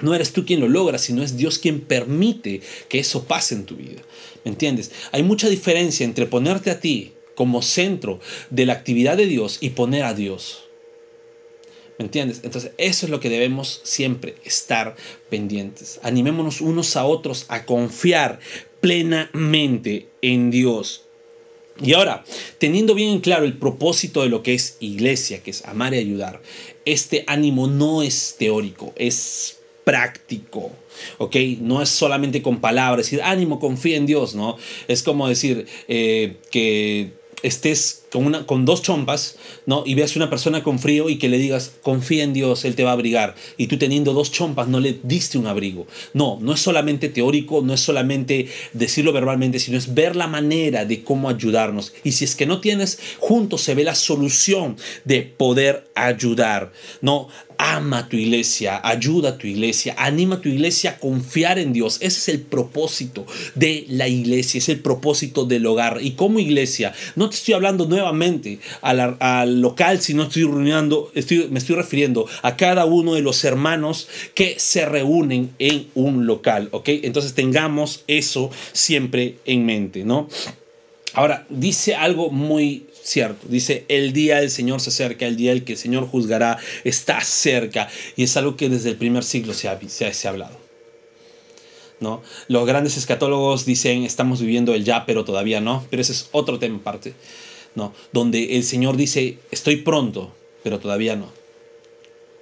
No 0.00 0.14
eres 0.14 0.32
tú 0.32 0.44
quien 0.46 0.60
lo 0.60 0.68
logra, 0.68 0.98
sino 0.98 1.22
es 1.22 1.36
Dios 1.36 1.58
quien 1.58 1.80
permite 1.80 2.60
que 2.88 2.98
eso 2.98 3.24
pase 3.24 3.54
en 3.54 3.66
tu 3.66 3.76
vida. 3.76 4.02
¿Me 4.44 4.50
entiendes? 4.50 4.90
Hay 5.12 5.22
mucha 5.22 5.48
diferencia 5.48 6.04
entre 6.04 6.26
ponerte 6.26 6.70
a 6.70 6.80
ti 6.80 7.12
como 7.34 7.62
centro 7.62 8.20
de 8.50 8.66
la 8.66 8.72
actividad 8.72 9.16
de 9.16 9.26
Dios 9.26 9.58
y 9.60 9.70
poner 9.70 10.04
a 10.04 10.14
Dios. 10.14 10.64
¿Me 11.98 12.06
entiendes? 12.06 12.40
Entonces 12.42 12.72
eso 12.78 13.06
es 13.06 13.10
lo 13.10 13.20
que 13.20 13.28
debemos 13.28 13.80
siempre 13.84 14.34
estar 14.44 14.96
pendientes. 15.30 16.00
Animémonos 16.02 16.60
unos 16.60 16.96
a 16.96 17.04
otros 17.04 17.44
a 17.48 17.64
confiar 17.64 18.40
plenamente 18.80 20.08
en 20.22 20.50
Dios. 20.50 21.04
Y 21.80 21.94
ahora, 21.94 22.24
teniendo 22.58 22.94
bien 22.94 23.10
en 23.10 23.20
claro 23.20 23.44
el 23.44 23.56
propósito 23.56 24.22
de 24.22 24.28
lo 24.28 24.42
que 24.42 24.54
es 24.54 24.76
iglesia, 24.80 25.42
que 25.42 25.50
es 25.50 25.64
amar 25.64 25.94
y 25.94 25.98
ayudar, 25.98 26.42
este 26.84 27.24
ánimo 27.26 27.66
no 27.66 28.02
es 28.02 28.36
teórico, 28.38 28.92
es 28.96 29.58
práctico. 29.84 30.72
¿ok? 31.18 31.36
No 31.60 31.82
es 31.82 31.88
solamente 31.88 32.42
con 32.42 32.60
palabras, 32.60 33.06
decir 33.06 33.22
ánimo, 33.22 33.58
confía 33.58 33.96
en 33.96 34.06
Dios, 34.06 34.34
¿no? 34.34 34.56
Es 34.88 35.02
como 35.02 35.28
decir 35.28 35.66
eh, 35.88 36.36
que 36.50 37.12
estés 37.42 38.01
con, 38.12 38.26
una, 38.26 38.46
con 38.46 38.64
dos 38.64 38.82
chompas, 38.82 39.36
¿no? 39.64 39.84
Y 39.86 39.94
veas 39.94 40.16
una 40.16 40.28
persona 40.28 40.62
con 40.62 40.78
frío 40.78 41.08
y 41.08 41.18
que 41.18 41.30
le 41.30 41.38
digas, 41.38 41.72
confía 41.82 42.24
en 42.24 42.34
Dios, 42.34 42.64
Él 42.64 42.74
te 42.74 42.84
va 42.84 42.90
a 42.90 42.92
abrigar. 42.92 43.34
Y 43.56 43.68
tú 43.68 43.78
teniendo 43.78 44.12
dos 44.12 44.30
chompas 44.30 44.68
no 44.68 44.80
le 44.80 45.00
diste 45.02 45.38
un 45.38 45.46
abrigo. 45.46 45.86
No, 46.12 46.38
no 46.40 46.52
es 46.52 46.60
solamente 46.60 47.08
teórico, 47.08 47.62
no 47.62 47.72
es 47.72 47.80
solamente 47.80 48.48
decirlo 48.74 49.12
verbalmente, 49.12 49.58
sino 49.58 49.78
es 49.78 49.94
ver 49.94 50.14
la 50.14 50.26
manera 50.26 50.84
de 50.84 51.02
cómo 51.02 51.30
ayudarnos. 51.30 51.94
Y 52.04 52.12
si 52.12 52.24
es 52.24 52.36
que 52.36 52.46
no 52.46 52.60
tienes, 52.60 52.98
juntos 53.18 53.62
se 53.62 53.74
ve 53.74 53.84
la 53.84 53.94
solución 53.94 54.76
de 55.04 55.22
poder 55.22 55.90
ayudar. 55.94 56.72
No, 57.00 57.28
ama 57.58 57.98
a 57.98 58.08
tu 58.08 58.16
iglesia, 58.16 58.80
ayuda 58.82 59.30
a 59.30 59.38
tu 59.38 59.46
iglesia, 59.46 59.94
anima 59.96 60.36
a 60.36 60.40
tu 60.40 60.48
iglesia 60.48 60.90
a 60.90 60.98
confiar 60.98 61.58
en 61.58 61.72
Dios. 61.72 61.96
Ese 62.00 62.18
es 62.18 62.28
el 62.28 62.40
propósito 62.40 63.24
de 63.54 63.86
la 63.88 64.08
iglesia, 64.08 64.58
es 64.58 64.68
el 64.68 64.80
propósito 64.80 65.44
del 65.44 65.64
hogar. 65.66 65.98
Y 66.02 66.12
como 66.12 66.40
iglesia, 66.40 66.92
no 67.14 67.28
te 67.28 67.36
estoy 67.36 67.54
hablando 67.54 67.86
nuevamente 67.86 68.01
al, 68.80 69.60
local, 69.60 70.00
sino 70.00 70.24
estoy 70.24 70.44
reuniendo, 70.44 71.10
estoy, 71.14 71.48
me 71.50 71.58
estoy 71.58 71.76
refiriendo 71.76 72.26
a 72.42 72.56
cada 72.56 72.84
uno 72.84 73.14
de 73.14 73.22
los 73.22 73.44
hermanos 73.44 74.08
que 74.34 74.58
se 74.58 74.84
reúnen 74.86 75.54
en 75.58 75.88
un 75.94 76.26
local, 76.26 76.68
¿ok? 76.72 76.88
Entonces 77.02 77.34
tengamos 77.34 78.04
eso 78.06 78.50
siempre 78.72 79.36
en 79.44 79.66
mente, 79.66 80.04
¿no? 80.04 80.28
Ahora, 81.14 81.46
dice 81.50 81.94
algo 81.94 82.30
muy 82.30 82.86
cierto. 83.02 83.46
Dice, 83.48 83.84
el 83.88 84.12
día 84.12 84.40
del 84.40 84.50
Señor 84.50 84.80
se 84.80 84.90
acerca, 84.90 85.26
el 85.26 85.36
día 85.36 85.52
el 85.52 85.64
que 85.64 85.72
el 85.72 85.78
Señor 85.78 86.06
juzgará 86.06 86.58
está 86.84 87.20
cerca. 87.20 87.88
Y 88.16 88.24
es 88.24 88.36
algo 88.36 88.56
que 88.56 88.68
desde 88.68 88.90
el 88.90 88.96
primer 88.96 89.24
siglo 89.24 89.52
se 89.52 89.68
ha, 89.68 89.78
se 89.88 90.06
ha, 90.06 90.30
hablado. 90.30 90.56
¿no? 92.00 92.22
Los 92.48 92.66
grandes 92.66 92.96
escatólogos 92.96 93.64
dicen 93.64 94.04
estamos 94.04 94.40
viviendo 94.40 94.74
el 94.74 94.84
ya, 94.84 95.06
pero 95.06 95.24
todavía 95.24 95.60
no, 95.60 95.84
pero 95.90 96.02
ese 96.02 96.12
es 96.12 96.28
otro 96.32 96.58
tema 96.58 96.78
aparte, 96.78 97.14
¿no? 97.74 97.92
Donde 98.12 98.56
el 98.56 98.64
Señor 98.64 98.96
dice 98.96 99.38
estoy 99.50 99.76
pronto, 99.76 100.32
pero 100.62 100.78
todavía 100.78 101.16
no. 101.16 101.32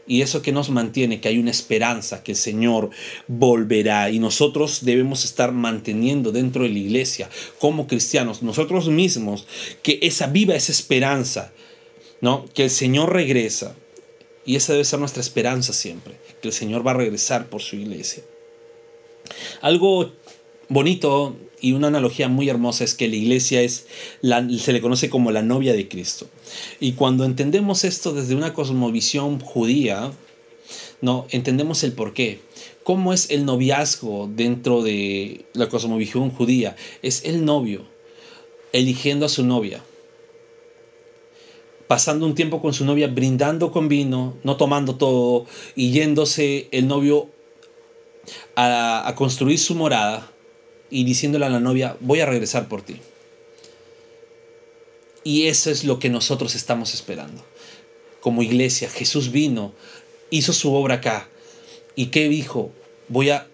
Y 0.06 0.22
eso 0.22 0.42
que 0.42 0.50
nos 0.50 0.70
mantiene, 0.70 1.20
que 1.20 1.28
hay 1.28 1.38
una 1.38 1.52
esperanza, 1.52 2.24
que 2.24 2.32
el 2.32 2.36
Señor 2.36 2.90
volverá. 3.28 4.10
Y 4.10 4.18
nosotros 4.18 4.80
debemos 4.84 5.24
estar 5.24 5.52
manteniendo 5.52 6.32
dentro 6.32 6.64
de 6.64 6.70
la 6.70 6.80
iglesia, 6.80 7.30
como 7.60 7.86
cristianos, 7.86 8.42
nosotros 8.42 8.88
mismos, 8.88 9.46
que 9.84 10.00
esa 10.02 10.26
viva 10.26 10.56
esa 10.56 10.72
esperanza, 10.72 11.52
¿no? 12.20 12.44
Que 12.54 12.64
el 12.64 12.70
Señor 12.70 13.12
regresa. 13.12 13.76
Y 14.44 14.56
esa 14.56 14.72
debe 14.72 14.84
ser 14.84 14.98
nuestra 14.98 15.20
esperanza 15.20 15.72
siempre, 15.72 16.16
que 16.42 16.48
el 16.48 16.54
Señor 16.54 16.84
va 16.84 16.90
a 16.90 16.94
regresar 16.94 17.46
por 17.48 17.62
su 17.62 17.76
iglesia. 17.76 18.24
Algo 19.60 20.10
bonito 20.68 21.36
y 21.60 21.72
una 21.72 21.88
analogía 21.88 22.28
muy 22.28 22.48
hermosa 22.48 22.84
es 22.84 22.94
que 22.94 23.08
la 23.08 23.16
iglesia 23.16 23.62
es 23.62 23.86
la, 24.20 24.46
se 24.58 24.72
le 24.72 24.80
conoce 24.80 25.10
como 25.10 25.30
la 25.30 25.42
novia 25.42 25.72
de 25.72 25.88
Cristo. 25.88 26.26
Y 26.80 26.92
cuando 26.92 27.24
entendemos 27.24 27.84
esto 27.84 28.12
desde 28.12 28.34
una 28.34 28.54
cosmovisión 28.54 29.40
judía, 29.40 30.12
no 31.00 31.26
entendemos 31.30 31.82
el 31.84 31.92
por 31.92 32.12
qué. 32.12 32.40
¿Cómo 32.82 33.12
es 33.12 33.30
el 33.30 33.44
noviazgo 33.44 34.28
dentro 34.34 34.82
de 34.82 35.44
la 35.52 35.68
cosmovisión 35.68 36.30
judía? 36.30 36.76
Es 37.02 37.24
el 37.24 37.44
novio 37.44 37.84
eligiendo 38.72 39.26
a 39.26 39.28
su 39.28 39.44
novia 39.44 39.82
pasando 41.90 42.24
un 42.24 42.36
tiempo 42.36 42.62
con 42.62 42.72
su 42.72 42.84
novia, 42.84 43.08
brindando 43.08 43.72
con 43.72 43.88
vino, 43.88 44.36
no 44.44 44.56
tomando 44.56 44.94
todo, 44.94 45.46
y 45.74 45.90
yéndose 45.90 46.68
el 46.70 46.86
novio 46.86 47.28
a, 48.54 49.08
a 49.08 49.14
construir 49.16 49.58
su 49.58 49.74
morada 49.74 50.30
y 50.90 51.04
diciéndole 51.04 51.46
a 51.46 51.50
la 51.50 51.60
novia, 51.60 51.96
voy 52.00 52.20
a 52.20 52.26
regresar 52.26 52.68
por 52.68 52.82
ti. 52.82 52.96
Y 55.22 55.46
eso 55.46 55.70
es 55.70 55.84
lo 55.84 55.98
que 55.98 56.08
nosotros 56.08 56.54
estamos 56.54 56.94
esperando. 56.94 57.44
Como 58.20 58.42
iglesia, 58.42 58.90
Jesús 58.90 59.30
vino, 59.30 59.72
hizo 60.30 60.52
su 60.52 60.74
obra 60.74 60.96
acá. 60.96 61.28
¿Y 61.94 62.06
qué 62.06 62.28
dijo? 62.28 62.72
Voy 63.08 63.30
a, 63.30 63.46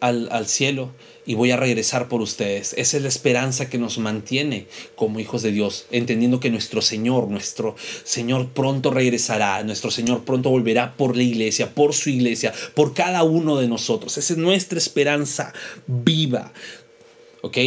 al, 0.00 0.28
al 0.30 0.46
cielo 0.46 0.90
y 1.26 1.34
voy 1.34 1.50
a 1.50 1.56
regresar 1.56 2.08
por 2.08 2.20
ustedes. 2.20 2.74
Esa 2.76 2.96
es 2.96 3.02
la 3.02 3.08
esperanza 3.08 3.68
que 3.68 3.78
nos 3.78 3.98
mantiene 3.98 4.66
como 4.94 5.20
hijos 5.20 5.42
de 5.42 5.52
Dios, 5.52 5.86
entendiendo 5.90 6.40
que 6.40 6.50
nuestro 6.50 6.82
Señor, 6.82 7.28
nuestro 7.28 7.76
Señor 8.04 8.50
pronto 8.50 8.90
regresará, 8.90 9.62
nuestro 9.64 9.90
Señor 9.90 10.24
pronto 10.24 10.50
volverá 10.50 10.96
por 10.96 11.16
la 11.16 11.22
iglesia, 11.22 11.74
por 11.74 11.94
su 11.94 12.10
iglesia, 12.10 12.52
por 12.74 12.94
cada 12.94 13.22
uno 13.22 13.56
de 13.56 13.68
nosotros. 13.68 14.18
Esa 14.18 14.34
es 14.34 14.38
nuestra 14.38 14.78
esperanza 14.78 15.52
viva. 15.86 16.52
¿Ok? 17.42 17.58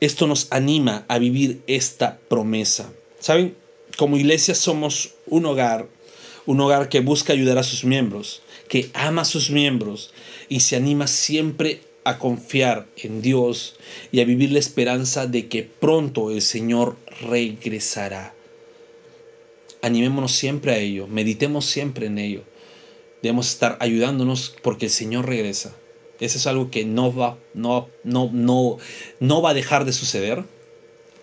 Esto 0.00 0.26
nos 0.26 0.48
anima 0.50 1.04
a 1.08 1.18
vivir 1.18 1.62
esta 1.66 2.18
promesa. 2.28 2.92
¿Saben? 3.18 3.56
Como 3.96 4.16
iglesia 4.16 4.54
somos 4.54 5.14
un 5.26 5.46
hogar, 5.46 5.88
un 6.46 6.60
hogar 6.60 6.88
que 6.88 7.00
busca 7.00 7.32
ayudar 7.32 7.58
a 7.58 7.62
sus 7.62 7.84
miembros, 7.84 8.42
que 8.68 8.90
ama 8.92 9.22
a 9.22 9.24
sus 9.24 9.50
miembros 9.50 10.12
y 10.48 10.60
se 10.60 10.76
anima 10.76 11.06
siempre 11.06 11.80
a 11.80 11.93
confiar 12.18 12.86
en 12.96 13.22
Dios 13.22 13.76
y 14.12 14.20
a 14.20 14.24
vivir 14.24 14.52
la 14.52 14.58
esperanza 14.58 15.26
de 15.26 15.48
que 15.48 15.62
pronto 15.62 16.30
el 16.30 16.42
Señor 16.42 16.96
regresará. 17.22 18.34
Animémonos 19.82 20.32
siempre 20.32 20.72
a 20.72 20.78
ello, 20.78 21.06
meditemos 21.06 21.66
siempre 21.66 22.06
en 22.06 22.18
ello. 22.18 22.42
Debemos 23.22 23.48
estar 23.48 23.76
ayudándonos 23.80 24.54
porque 24.62 24.86
el 24.86 24.92
Señor 24.92 25.26
regresa. 25.26 25.74
Eso 26.20 26.38
es 26.38 26.46
algo 26.46 26.70
que 26.70 26.84
no 26.84 27.14
va, 27.14 27.38
no, 27.54 27.88
no, 28.04 28.30
no, 28.32 28.78
no 29.20 29.42
va 29.42 29.50
a 29.50 29.54
dejar 29.54 29.84
de 29.84 29.92
suceder, 29.92 30.44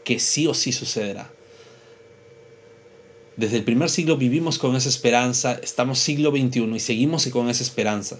que 0.03 0.19
sí 0.19 0.47
o 0.47 0.53
sí 0.53 0.71
sucederá. 0.71 1.31
Desde 3.37 3.57
el 3.57 3.63
primer 3.63 3.89
siglo 3.89 4.17
vivimos 4.17 4.59
con 4.59 4.75
esa 4.75 4.89
esperanza, 4.89 5.59
estamos 5.63 5.99
siglo 5.99 6.31
XXI 6.31 6.75
y 6.75 6.79
seguimos 6.79 7.25
con 7.27 7.49
esa 7.49 7.63
esperanza. 7.63 8.19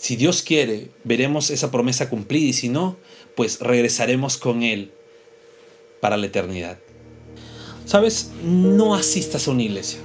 Si 0.00 0.16
Dios 0.16 0.40
quiere, 0.40 0.88
veremos 1.04 1.50
esa 1.50 1.70
promesa 1.70 2.08
cumplida 2.08 2.48
y 2.48 2.52
si 2.54 2.70
no, 2.70 2.96
pues 3.36 3.60
regresaremos 3.60 4.38
con 4.38 4.62
Él 4.62 4.92
para 6.00 6.16
la 6.16 6.24
eternidad. 6.24 6.78
Sabes, 7.84 8.30
no 8.42 8.94
asistas 8.94 9.46
a 9.46 9.50
una 9.50 9.62
iglesia. 9.62 10.00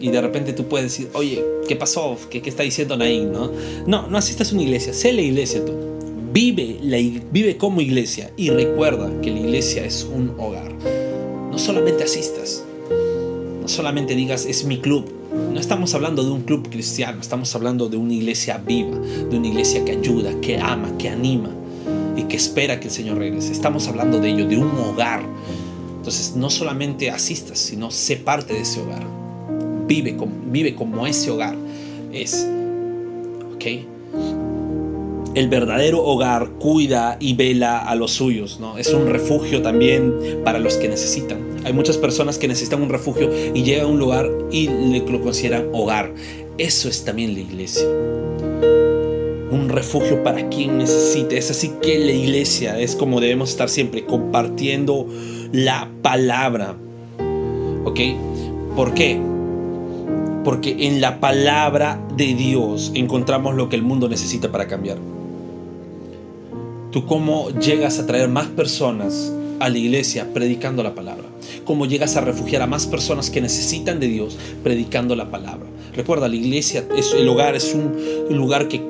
Y 0.00 0.10
de 0.10 0.20
repente 0.20 0.52
tú 0.52 0.66
puedes 0.66 0.90
decir, 0.90 1.10
oye, 1.12 1.44
¿qué 1.68 1.76
pasó? 1.76 2.18
¿Qué, 2.28 2.42
qué 2.42 2.50
está 2.50 2.64
diciendo 2.64 2.96
Naín? 2.96 3.30
¿no? 3.30 3.52
no, 3.86 4.08
no 4.08 4.18
asistas 4.18 4.50
a 4.50 4.54
una 4.54 4.64
iglesia. 4.64 4.92
Sé 4.92 5.12
la 5.12 5.22
iglesia 5.22 5.64
tú. 5.64 5.74
Vive, 6.32 6.78
la, 6.82 6.96
vive 7.30 7.56
como 7.56 7.80
iglesia 7.80 8.32
y 8.36 8.50
recuerda 8.50 9.12
que 9.20 9.30
la 9.30 9.38
iglesia 9.38 9.84
es 9.84 10.02
un 10.02 10.34
hogar. 10.38 10.74
No 11.52 11.56
solamente 11.56 12.02
asistas. 12.02 12.64
Solamente 13.68 14.14
digas, 14.14 14.46
es 14.46 14.64
mi 14.64 14.78
club 14.78 15.18
no 15.32 15.60
estamos 15.60 15.94
hablando 15.94 16.24
de 16.24 16.30
un 16.30 16.42
club 16.42 16.68
cristiano, 16.70 17.20
estamos 17.20 17.54
hablando 17.54 17.88
de 17.88 17.96
una 17.96 18.14
iglesia 18.14 18.58
viva, 18.58 18.98
de 18.98 19.36
una 19.36 19.46
iglesia 19.46 19.84
que 19.84 19.92
ayuda, 19.92 20.40
que 20.40 20.58
ama, 20.58 20.96
que 20.96 21.08
anima 21.08 21.50
y 22.16 22.22
que 22.22 22.36
espera 22.36 22.80
que 22.80 22.88
el 22.88 22.92
Señor 22.92 23.18
regrese. 23.18 23.52
Estamos 23.52 23.86
hablando 23.88 24.18
de 24.20 24.30
ello, 24.30 24.48
de 24.48 24.56
un 24.56 24.70
hogar. 24.70 25.22
Entonces, 25.98 26.34
no 26.34 26.48
solamente 26.48 27.10
asistas, 27.10 27.58
sino 27.58 27.90
sé 27.90 28.16
parte 28.16 28.54
de 28.54 28.60
ese 28.60 28.80
hogar. 28.80 29.04
Vive 29.86 30.16
como, 30.16 30.32
vive 30.46 30.74
como 30.74 31.06
ese 31.06 31.30
hogar 31.30 31.56
es. 32.12 32.46
¿Ok? 33.54 33.64
El 35.34 35.48
verdadero 35.48 36.02
hogar 36.04 36.50
cuida 36.58 37.16
y 37.20 37.34
vela 37.34 37.78
a 37.78 37.94
los 37.94 38.12
suyos, 38.12 38.58
¿no? 38.60 38.78
Es 38.78 38.92
un 38.92 39.06
refugio 39.06 39.62
también 39.62 40.14
para 40.44 40.58
los 40.58 40.76
que 40.76 40.88
necesitan. 40.88 41.38
Hay 41.64 41.72
muchas 41.72 41.96
personas 41.96 42.38
que 42.38 42.48
necesitan 42.48 42.82
un 42.82 42.88
refugio 42.88 43.30
y 43.54 43.62
llegan 43.62 43.86
a 43.86 43.88
un 43.88 43.98
lugar 43.98 44.30
y 44.50 44.68
lo 44.68 45.20
consideran 45.22 45.68
hogar. 45.72 46.12
Eso 46.56 46.88
es 46.88 47.04
también 47.04 47.34
la 47.34 47.40
iglesia. 47.40 47.86
Un 49.50 49.68
refugio 49.68 50.22
para 50.24 50.48
quien 50.48 50.78
necesite. 50.78 51.38
Es 51.38 51.50
así 51.50 51.72
que 51.82 51.98
la 51.98 52.12
iglesia 52.12 52.78
es 52.80 52.96
como 52.96 53.20
debemos 53.20 53.50
estar 53.50 53.68
siempre, 53.68 54.04
compartiendo 54.04 55.06
la 55.52 55.90
palabra. 56.02 56.76
¿Ok? 57.84 58.00
¿Por 58.74 58.94
qué? 58.94 59.20
Porque 60.44 60.86
en 60.86 61.00
la 61.00 61.20
palabra 61.20 62.00
de 62.16 62.34
Dios 62.34 62.92
encontramos 62.94 63.54
lo 63.54 63.68
que 63.68 63.76
el 63.76 63.82
mundo 63.82 64.08
necesita 64.08 64.50
para 64.50 64.66
cambiar. 64.66 64.98
¿Tú 66.90 67.06
cómo 67.06 67.50
llegas 67.50 67.98
a 67.98 68.06
traer 68.06 68.28
más 68.28 68.46
personas 68.46 69.32
a 69.60 69.68
la 69.68 69.78
iglesia 69.78 70.32
predicando 70.32 70.82
la 70.82 70.94
palabra? 70.94 71.28
cómo 71.64 71.86
llegas 71.86 72.16
a 72.16 72.22
refugiar 72.22 72.62
a 72.62 72.66
más 72.66 72.86
personas 72.86 73.30
que 73.30 73.40
necesitan 73.40 74.00
de 74.00 74.08
Dios 74.08 74.38
predicando 74.62 75.14
la 75.14 75.30
palabra. 75.30 75.67
Recuerda, 75.94 76.28
la 76.28 76.36
iglesia, 76.36 76.84
es, 76.96 77.12
el 77.12 77.28
hogar 77.28 77.56
es 77.56 77.74
un 77.74 78.36
lugar 78.36 78.68
que 78.68 78.80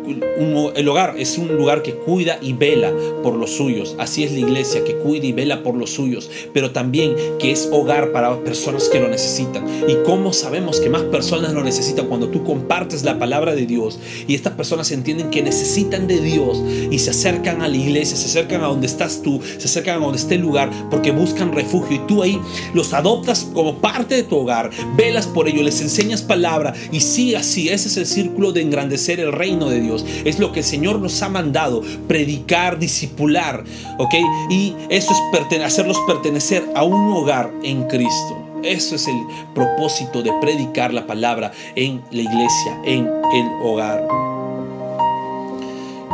el 0.76 0.88
hogar 0.88 1.14
es 1.18 1.36
un 1.38 1.48
lugar 1.56 1.82
que 1.82 1.94
cuida 1.94 2.38
y 2.40 2.52
vela 2.52 2.92
por 3.22 3.34
los 3.34 3.50
suyos. 3.56 3.96
Así 3.98 4.24
es 4.24 4.32
la 4.32 4.38
iglesia 4.38 4.84
que 4.84 4.94
cuida 4.94 5.26
y 5.26 5.32
vela 5.32 5.62
por 5.62 5.74
los 5.74 5.90
suyos, 5.90 6.30
pero 6.52 6.70
también 6.70 7.14
que 7.38 7.50
es 7.50 7.68
hogar 7.72 8.12
para 8.12 8.38
personas 8.44 8.88
que 8.88 9.00
lo 9.00 9.08
necesitan. 9.08 9.66
¿Y 9.88 9.96
cómo 10.04 10.32
sabemos 10.32 10.80
que 10.80 10.90
más 10.90 11.02
personas 11.02 11.52
lo 11.52 11.64
necesitan 11.64 12.06
cuando 12.06 12.28
tú 12.28 12.44
compartes 12.44 13.02
la 13.02 13.18
palabra 13.18 13.54
de 13.54 13.66
Dios 13.66 13.98
y 14.26 14.34
estas 14.34 14.52
personas 14.52 14.90
entienden 14.92 15.30
que 15.30 15.42
necesitan 15.42 16.06
de 16.06 16.20
Dios 16.20 16.62
y 16.90 16.98
se 16.98 17.10
acercan 17.10 17.62
a 17.62 17.68
la 17.68 17.76
iglesia, 17.76 18.16
se 18.16 18.26
acercan 18.26 18.62
a 18.62 18.68
donde 18.68 18.86
estás 18.86 19.22
tú, 19.22 19.40
se 19.58 19.66
acercan 19.66 19.96
a 19.96 20.04
donde 20.04 20.18
esté 20.18 20.36
el 20.36 20.42
lugar 20.42 20.70
porque 20.90 21.10
buscan 21.10 21.52
refugio 21.52 21.96
y 21.96 22.06
tú 22.06 22.22
ahí 22.22 22.40
los 22.74 22.92
adoptas 22.92 23.48
como 23.52 23.78
parte 23.78 24.14
de 24.14 24.22
tu 24.22 24.36
hogar, 24.36 24.70
velas 24.96 25.26
por 25.26 25.48
ello, 25.48 25.62
les 25.62 25.80
enseñas 25.80 26.22
palabra 26.22 26.74
sí, 27.00 27.34
así, 27.34 27.68
ese 27.68 27.88
es 27.88 27.96
el 27.96 28.06
círculo 28.06 28.52
de 28.52 28.62
engrandecer 28.62 29.20
el 29.20 29.32
reino 29.32 29.68
de 29.68 29.80
Dios. 29.80 30.04
Es 30.24 30.38
lo 30.38 30.52
que 30.52 30.60
el 30.60 30.64
Señor 30.64 31.00
nos 31.00 31.22
ha 31.22 31.28
mandado, 31.28 31.82
predicar, 32.06 32.78
discipular, 32.78 33.64
¿ok? 33.98 34.14
Y 34.50 34.74
eso 34.88 35.12
es 35.12 35.62
hacerlos 35.62 35.98
pertenecer 36.06 36.64
a 36.74 36.82
un 36.82 37.12
hogar 37.12 37.52
en 37.62 37.84
Cristo. 37.84 38.44
Eso 38.62 38.96
es 38.96 39.06
el 39.06 39.20
propósito 39.54 40.22
de 40.22 40.32
predicar 40.40 40.92
la 40.92 41.06
palabra 41.06 41.52
en 41.76 42.02
la 42.10 42.22
iglesia, 42.22 42.80
en 42.84 43.06
el 43.32 43.46
hogar. 43.62 44.27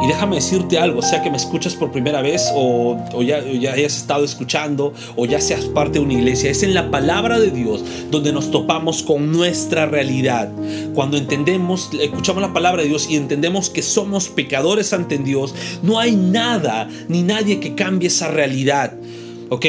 Y 0.04 0.06
déjame 0.06 0.36
decirte 0.36 0.78
algo, 0.78 1.00
sea 1.00 1.22
que 1.22 1.30
me 1.30 1.38
escuchas 1.38 1.74
por 1.74 1.90
primera 1.90 2.20
vez 2.20 2.50
o, 2.54 2.98
ya, 3.22 3.42
ya, 3.42 3.72
hayas 3.72 3.96
estado 3.96 4.22
escuchando 4.22 4.92
o 5.16 5.24
ya 5.24 5.40
seas 5.40 5.64
parte 5.64 5.98
de 5.98 6.04
una 6.04 6.12
iglesia, 6.12 6.50
es 6.50 6.62
en 6.62 6.74
la 6.74 6.90
palabra 6.90 7.40
de 7.40 7.50
Dios 7.50 7.82
donde 8.10 8.30
nos 8.30 8.50
topamos 8.50 9.02
con 9.02 9.32
nuestra 9.32 9.86
realidad. 9.86 10.52
Cuando 10.94 11.16
entendemos, 11.16 11.88
escuchamos 11.98 12.42
la 12.42 12.52
palabra 12.52 12.82
de 12.82 12.88
Dios 12.88 13.08
y 13.08 13.16
entendemos 13.16 13.70
que 13.70 13.80
somos 13.80 14.28
pecadores 14.28 14.92
ante 14.92 15.16
Dios, 15.16 15.54
no 15.82 15.98
hay 15.98 16.14
nada 16.14 16.86
ni 17.08 17.22
nadie 17.22 17.58
que 17.58 17.74
cambie 17.74 18.08
esa 18.08 18.28
realidad. 18.28 18.92
¿Ok? 19.48 19.64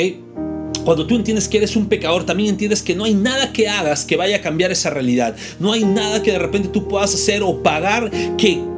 Cuando 0.83 1.07
tú 1.07 1.15
entiendes 1.15 1.47
que 1.47 1.59
eres 1.59 1.77
un 1.77 1.87
pecador, 1.87 2.25
también 2.25 2.49
entiendes 2.49 2.83
que 2.83 2.93
no 2.93 3.05
hay 3.05 3.13
nada 3.13 3.53
que 3.53 3.69
hagas 3.69 4.03
que 4.03 4.17
vaya 4.17 4.35
a 4.35 4.41
cambiar 4.41 4.73
esa 4.73 4.89
realidad. 4.89 5.33
No 5.61 5.71
hay 5.71 5.85
nada 5.85 6.21
que 6.21 6.33
de 6.33 6.39
repente 6.39 6.67
tú 6.67 6.89
puedas 6.89 7.13
hacer 7.13 7.41
o 7.41 7.63
pagar 7.63 8.11
que 8.37 8.74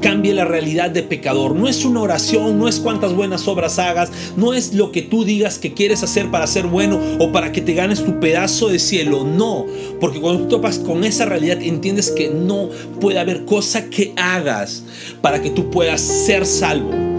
cambie 0.00 0.34
la 0.34 0.44
realidad 0.44 0.90
de 0.90 1.02
pecador. 1.02 1.54
No 1.54 1.68
es 1.68 1.84
una 1.84 2.00
oración, 2.00 2.58
no 2.58 2.68
es 2.68 2.80
cuántas 2.80 3.14
buenas 3.14 3.46
obras 3.48 3.78
hagas, 3.78 4.10
no 4.36 4.54
es 4.54 4.74
lo 4.74 4.92
que 4.92 5.02
tú 5.02 5.24
digas 5.24 5.58
que 5.58 5.74
quieres 5.74 6.02
hacer 6.02 6.30
para 6.30 6.46
ser 6.46 6.66
bueno 6.66 7.00
o 7.18 7.32
para 7.32 7.52
que 7.52 7.60
te 7.60 7.74
ganes 7.74 8.04
tu 8.04 8.20
pedazo 8.20 8.68
de 8.68 8.78
cielo. 8.78 9.24
No, 9.24 9.66
porque 10.00 10.20
cuando 10.20 10.42
tú 10.42 10.48
topas 10.48 10.78
con 10.78 11.04
esa 11.04 11.24
realidad 11.24 11.60
entiendes 11.62 12.10
que 12.10 12.28
no 12.28 12.68
puede 13.00 13.18
haber 13.18 13.44
cosa 13.44 13.90
que 13.90 14.12
hagas 14.16 14.84
para 15.20 15.42
que 15.42 15.50
tú 15.50 15.70
puedas 15.70 16.00
ser 16.00 16.46
salvo. 16.46 17.09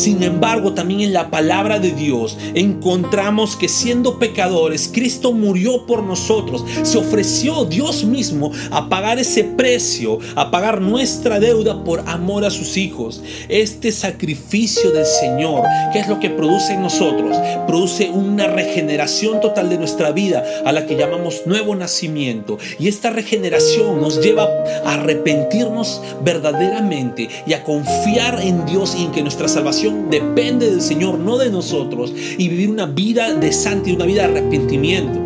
Sin 0.00 0.22
embargo, 0.22 0.72
también 0.72 1.02
en 1.02 1.12
la 1.12 1.28
palabra 1.28 1.78
de 1.78 1.90
Dios 1.90 2.38
encontramos 2.54 3.54
que 3.54 3.68
siendo 3.68 4.18
pecadores, 4.18 4.88
Cristo 4.90 5.34
murió 5.34 5.84
por 5.84 6.02
nosotros. 6.02 6.64
Se 6.84 6.96
ofreció 6.96 7.66
Dios 7.66 8.04
mismo 8.04 8.50
a 8.70 8.88
pagar 8.88 9.18
ese 9.18 9.44
precio, 9.44 10.18
a 10.36 10.50
pagar 10.50 10.80
nuestra 10.80 11.38
deuda 11.38 11.84
por 11.84 12.00
amor 12.08 12.46
a 12.46 12.50
sus 12.50 12.78
hijos. 12.78 13.22
Este 13.50 13.92
sacrificio 13.92 14.90
del 14.90 15.04
Señor, 15.04 15.64
¿qué 15.92 15.98
es 15.98 16.08
lo 16.08 16.18
que 16.18 16.30
produce 16.30 16.72
en 16.72 16.80
nosotros? 16.80 17.36
Produce 17.66 18.08
una 18.08 18.46
regeneración 18.46 19.42
total 19.42 19.68
de 19.68 19.76
nuestra 19.76 20.12
vida 20.12 20.42
a 20.64 20.72
la 20.72 20.86
que 20.86 20.96
llamamos 20.96 21.42
nuevo 21.44 21.76
nacimiento. 21.76 22.56
Y 22.78 22.88
esta 22.88 23.10
regeneración 23.10 24.00
nos 24.00 24.22
lleva 24.22 24.48
a 24.86 24.94
arrepentirnos 24.94 26.00
verdaderamente 26.24 27.28
y 27.46 27.52
a 27.52 27.62
confiar 27.64 28.40
en 28.40 28.64
Dios 28.64 28.96
y 28.98 29.04
en 29.04 29.12
que 29.12 29.20
nuestra 29.20 29.46
salvación 29.46 29.89
depende 30.10 30.70
del 30.70 30.80
Señor, 30.80 31.18
no 31.18 31.38
de 31.38 31.50
nosotros, 31.50 32.12
y 32.38 32.48
vivir 32.48 32.70
una 32.70 32.86
vida 32.86 33.34
de 33.34 33.50
y 33.86 33.92
una 33.92 34.04
vida 34.04 34.26
de 34.26 34.38
arrepentimiento. 34.38 35.18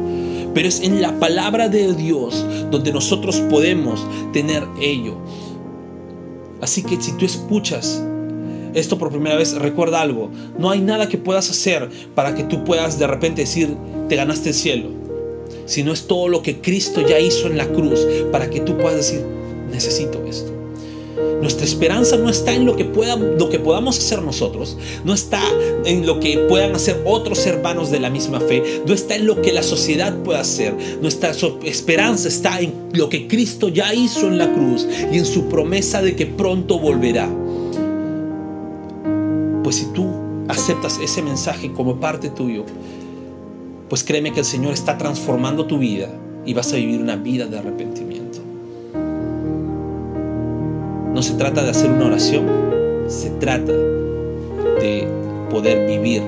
Pero 0.54 0.68
es 0.68 0.80
en 0.80 1.02
la 1.02 1.18
palabra 1.18 1.68
de 1.68 1.94
Dios 1.94 2.44
donde 2.70 2.92
nosotros 2.92 3.36
podemos 3.50 4.06
tener 4.32 4.64
ello. 4.80 5.16
Así 6.60 6.82
que 6.82 7.00
si 7.00 7.12
tú 7.12 7.24
escuchas 7.24 8.02
esto 8.74 8.98
por 8.98 9.10
primera 9.10 9.36
vez, 9.36 9.54
recuerda 9.54 10.00
algo. 10.00 10.30
No 10.58 10.70
hay 10.70 10.80
nada 10.80 11.08
que 11.08 11.18
puedas 11.18 11.48
hacer 11.50 11.88
para 12.14 12.34
que 12.34 12.44
tú 12.44 12.64
puedas 12.64 12.98
de 12.98 13.06
repente 13.06 13.42
decir, 13.42 13.76
te 14.08 14.16
ganaste 14.16 14.50
el 14.50 14.54
cielo. 14.54 14.88
Sino 15.66 15.92
es 15.92 16.06
todo 16.06 16.28
lo 16.28 16.42
que 16.42 16.60
Cristo 16.60 17.00
ya 17.06 17.18
hizo 17.20 17.46
en 17.46 17.56
la 17.56 17.66
cruz 17.66 18.06
para 18.32 18.50
que 18.50 18.60
tú 18.60 18.76
puedas 18.76 18.96
decir, 18.96 19.24
necesito 19.70 20.24
esto. 20.26 20.63
Nuestra 21.40 21.64
esperanza 21.64 22.16
no 22.16 22.28
está 22.28 22.54
en 22.54 22.64
lo 22.64 22.76
que, 22.76 22.84
lo 22.84 23.48
que 23.50 23.58
podamos 23.58 23.98
hacer 23.98 24.22
nosotros, 24.22 24.76
no 25.04 25.12
está 25.12 25.42
en 25.84 26.06
lo 26.06 26.18
que 26.18 26.38
puedan 26.48 26.74
hacer 26.74 27.02
otros 27.04 27.46
hermanos 27.46 27.90
de 27.90 28.00
la 28.00 28.10
misma 28.10 28.40
fe, 28.40 28.82
no 28.86 28.94
está 28.94 29.14
en 29.14 29.26
lo 29.26 29.42
que 29.42 29.52
la 29.52 29.62
sociedad 29.62 30.16
pueda 30.22 30.40
hacer. 30.40 30.74
Nuestra 31.00 31.32
esperanza 31.64 32.28
está 32.28 32.60
en 32.60 32.72
lo 32.92 33.08
que 33.08 33.28
Cristo 33.28 33.68
ya 33.68 33.94
hizo 33.94 34.26
en 34.26 34.38
la 34.38 34.52
cruz 34.52 34.86
y 35.12 35.18
en 35.18 35.26
su 35.26 35.48
promesa 35.48 36.02
de 36.02 36.16
que 36.16 36.26
pronto 36.26 36.78
volverá. 36.78 37.28
Pues 39.62 39.76
si 39.76 39.86
tú 39.86 40.08
aceptas 40.48 40.98
ese 41.02 41.22
mensaje 41.22 41.72
como 41.72 42.00
parte 42.00 42.30
tuyo, 42.30 42.64
pues 43.88 44.02
créeme 44.02 44.32
que 44.32 44.40
el 44.40 44.46
Señor 44.46 44.72
está 44.72 44.98
transformando 44.98 45.66
tu 45.66 45.78
vida 45.78 46.08
y 46.46 46.54
vas 46.54 46.72
a 46.72 46.76
vivir 46.76 47.00
una 47.00 47.16
vida 47.16 47.46
de 47.46 47.58
arrepentimiento. 47.58 48.13
No 51.14 51.22
se 51.22 51.34
trata 51.34 51.62
de 51.62 51.70
hacer 51.70 51.92
una 51.92 52.06
oración, 52.06 52.44
se 53.06 53.30
trata 53.30 53.72
de 53.72 55.06
poder 55.48 55.86
vivir 55.86 56.20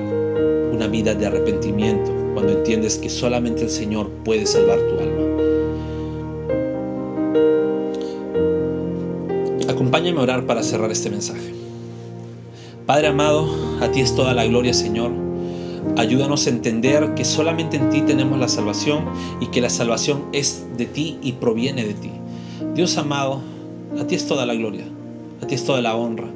una 0.71 0.87
vida 0.87 1.13
de 1.13 1.25
arrepentimiento 1.25 2.09
cuando 2.33 2.53
entiendes 2.53 2.97
que 2.97 3.09
solamente 3.09 3.63
el 3.63 3.69
Señor 3.69 4.09
puede 4.23 4.45
salvar 4.45 4.79
tu 4.79 4.97
alma. 4.97 5.27
Acompáñame 9.67 10.21
a 10.21 10.23
orar 10.23 10.45
para 10.45 10.63
cerrar 10.63 10.89
este 10.89 11.09
mensaje. 11.09 11.53
Padre 12.85 13.07
amado, 13.07 13.49
a 13.81 13.91
ti 13.91 13.99
es 13.99 14.15
toda 14.15 14.33
la 14.33 14.45
gloria, 14.45 14.73
Señor. 14.73 15.11
Ayúdanos 15.97 16.47
a 16.47 16.49
entender 16.49 17.13
que 17.13 17.25
solamente 17.25 17.75
en 17.75 17.89
ti 17.89 18.03
tenemos 18.03 18.39
la 18.39 18.47
salvación 18.47 19.03
y 19.41 19.47
que 19.47 19.59
la 19.59 19.69
salvación 19.69 20.27
es 20.31 20.65
de 20.77 20.85
ti 20.85 21.19
y 21.21 21.33
proviene 21.33 21.83
de 21.83 21.93
ti. 21.93 22.11
Dios 22.73 22.97
amado, 22.97 23.41
a 23.99 24.05
ti 24.05 24.15
es 24.15 24.27
toda 24.27 24.45
la 24.45 24.53
gloria, 24.53 24.85
a 25.41 25.47
ti 25.47 25.55
es 25.55 25.65
toda 25.65 25.81
la 25.81 25.95
honra. 25.95 26.27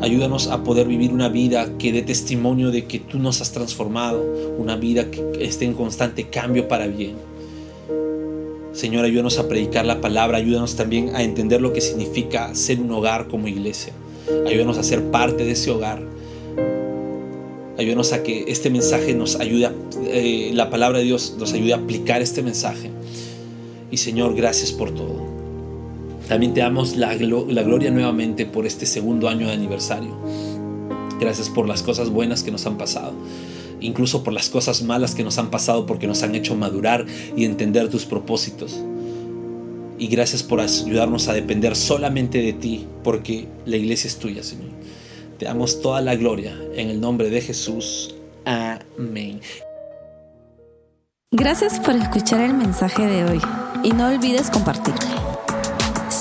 Ayúdanos 0.00 0.48
a 0.48 0.64
poder 0.64 0.86
vivir 0.86 1.12
una 1.12 1.28
vida 1.28 1.76
que 1.78 1.92
dé 1.92 2.02
testimonio 2.02 2.70
de 2.70 2.86
que 2.86 2.98
tú 2.98 3.18
nos 3.18 3.40
has 3.42 3.52
transformado, 3.52 4.24
una 4.58 4.76
vida 4.76 5.10
que 5.10 5.22
esté 5.40 5.66
en 5.66 5.74
constante 5.74 6.28
cambio 6.28 6.68
para 6.68 6.86
bien. 6.86 7.16
Señor, 8.72 9.04
ayúdanos 9.04 9.38
a 9.38 9.46
predicar 9.48 9.84
la 9.84 10.00
palabra, 10.00 10.38
ayúdanos 10.38 10.76
también 10.76 11.14
a 11.14 11.22
entender 11.22 11.60
lo 11.60 11.72
que 11.72 11.80
significa 11.80 12.54
ser 12.54 12.80
un 12.80 12.90
hogar 12.92 13.28
como 13.28 13.48
iglesia. 13.48 13.92
Ayúdanos 14.46 14.78
a 14.78 14.82
ser 14.82 15.10
parte 15.10 15.44
de 15.44 15.52
ese 15.52 15.70
hogar. 15.70 16.00
Ayúdanos 17.76 18.12
a 18.12 18.22
que 18.22 18.44
este 18.48 18.70
mensaje 18.70 19.12
nos 19.14 19.36
ayude, 19.36 19.70
eh, 20.04 20.52
la 20.54 20.70
palabra 20.70 20.98
de 20.98 21.04
Dios 21.04 21.36
nos 21.38 21.52
ayude 21.52 21.72
a 21.72 21.76
aplicar 21.76 22.22
este 22.22 22.42
mensaje. 22.42 22.90
Y 23.90 23.96
Señor, 23.96 24.34
gracias 24.34 24.72
por 24.72 24.92
todo. 24.92 25.39
También 26.30 26.54
te 26.54 26.60
damos 26.60 26.96
la, 26.96 27.16
gloria 27.16 27.90
nuevamente 27.90 28.46
por 28.46 28.64
este 28.64 28.86
segundo 28.86 29.28
año 29.28 29.48
de 29.48 29.52
aniversario. 29.52 30.16
Gracias 31.18 31.48
por 31.50 31.66
las 31.66 31.82
cosas 31.82 32.08
buenas 32.08 32.44
que 32.44 32.52
nos 32.52 32.66
han 32.66 32.78
pasado 32.78 33.14
incluso 33.80 34.22
por 34.22 34.34
las 34.34 34.50
cosas 34.50 34.82
malas 34.82 35.14
que 35.14 35.24
nos 35.24 35.38
han 35.38 35.50
pasado 35.50 35.86
porque 35.86 36.06
nos 36.06 36.22
han 36.22 36.34
hecho 36.34 36.54
madurar 36.54 37.06
y 37.34 37.46
entender 37.46 37.88
tus 37.88 38.04
propósitos. 38.04 38.78
Y 39.98 40.06
gracias 40.06 40.42
por 40.42 40.60
ayudarnos 40.60 41.28
a 41.28 41.32
depender 41.32 41.74
solamente 41.74 42.42
de 42.42 42.52
ti, 42.52 42.86
porque 43.02 43.48
la 43.64 43.76
iglesia 43.76 44.08
es 44.08 44.18
tuya, 44.18 44.42
Señor. 44.42 44.68
Te 45.38 45.46
damos 45.46 45.80
toda 45.80 46.02
la 46.02 46.14
gloria 46.14 46.54
en 46.74 46.90
el 46.90 47.00
nombre 47.00 47.30
de 47.30 47.40
Jesús. 47.40 48.14
Amén. 48.44 49.40
Gracias 51.32 51.80
por 51.80 51.96
escuchar 51.96 52.42
el 52.42 52.52
mensaje 52.52 53.06
de 53.06 53.24
hoy 53.24 53.40
y 53.82 53.92
no 53.92 54.08
olvides 54.08 54.50
compartirlo. 54.50 55.29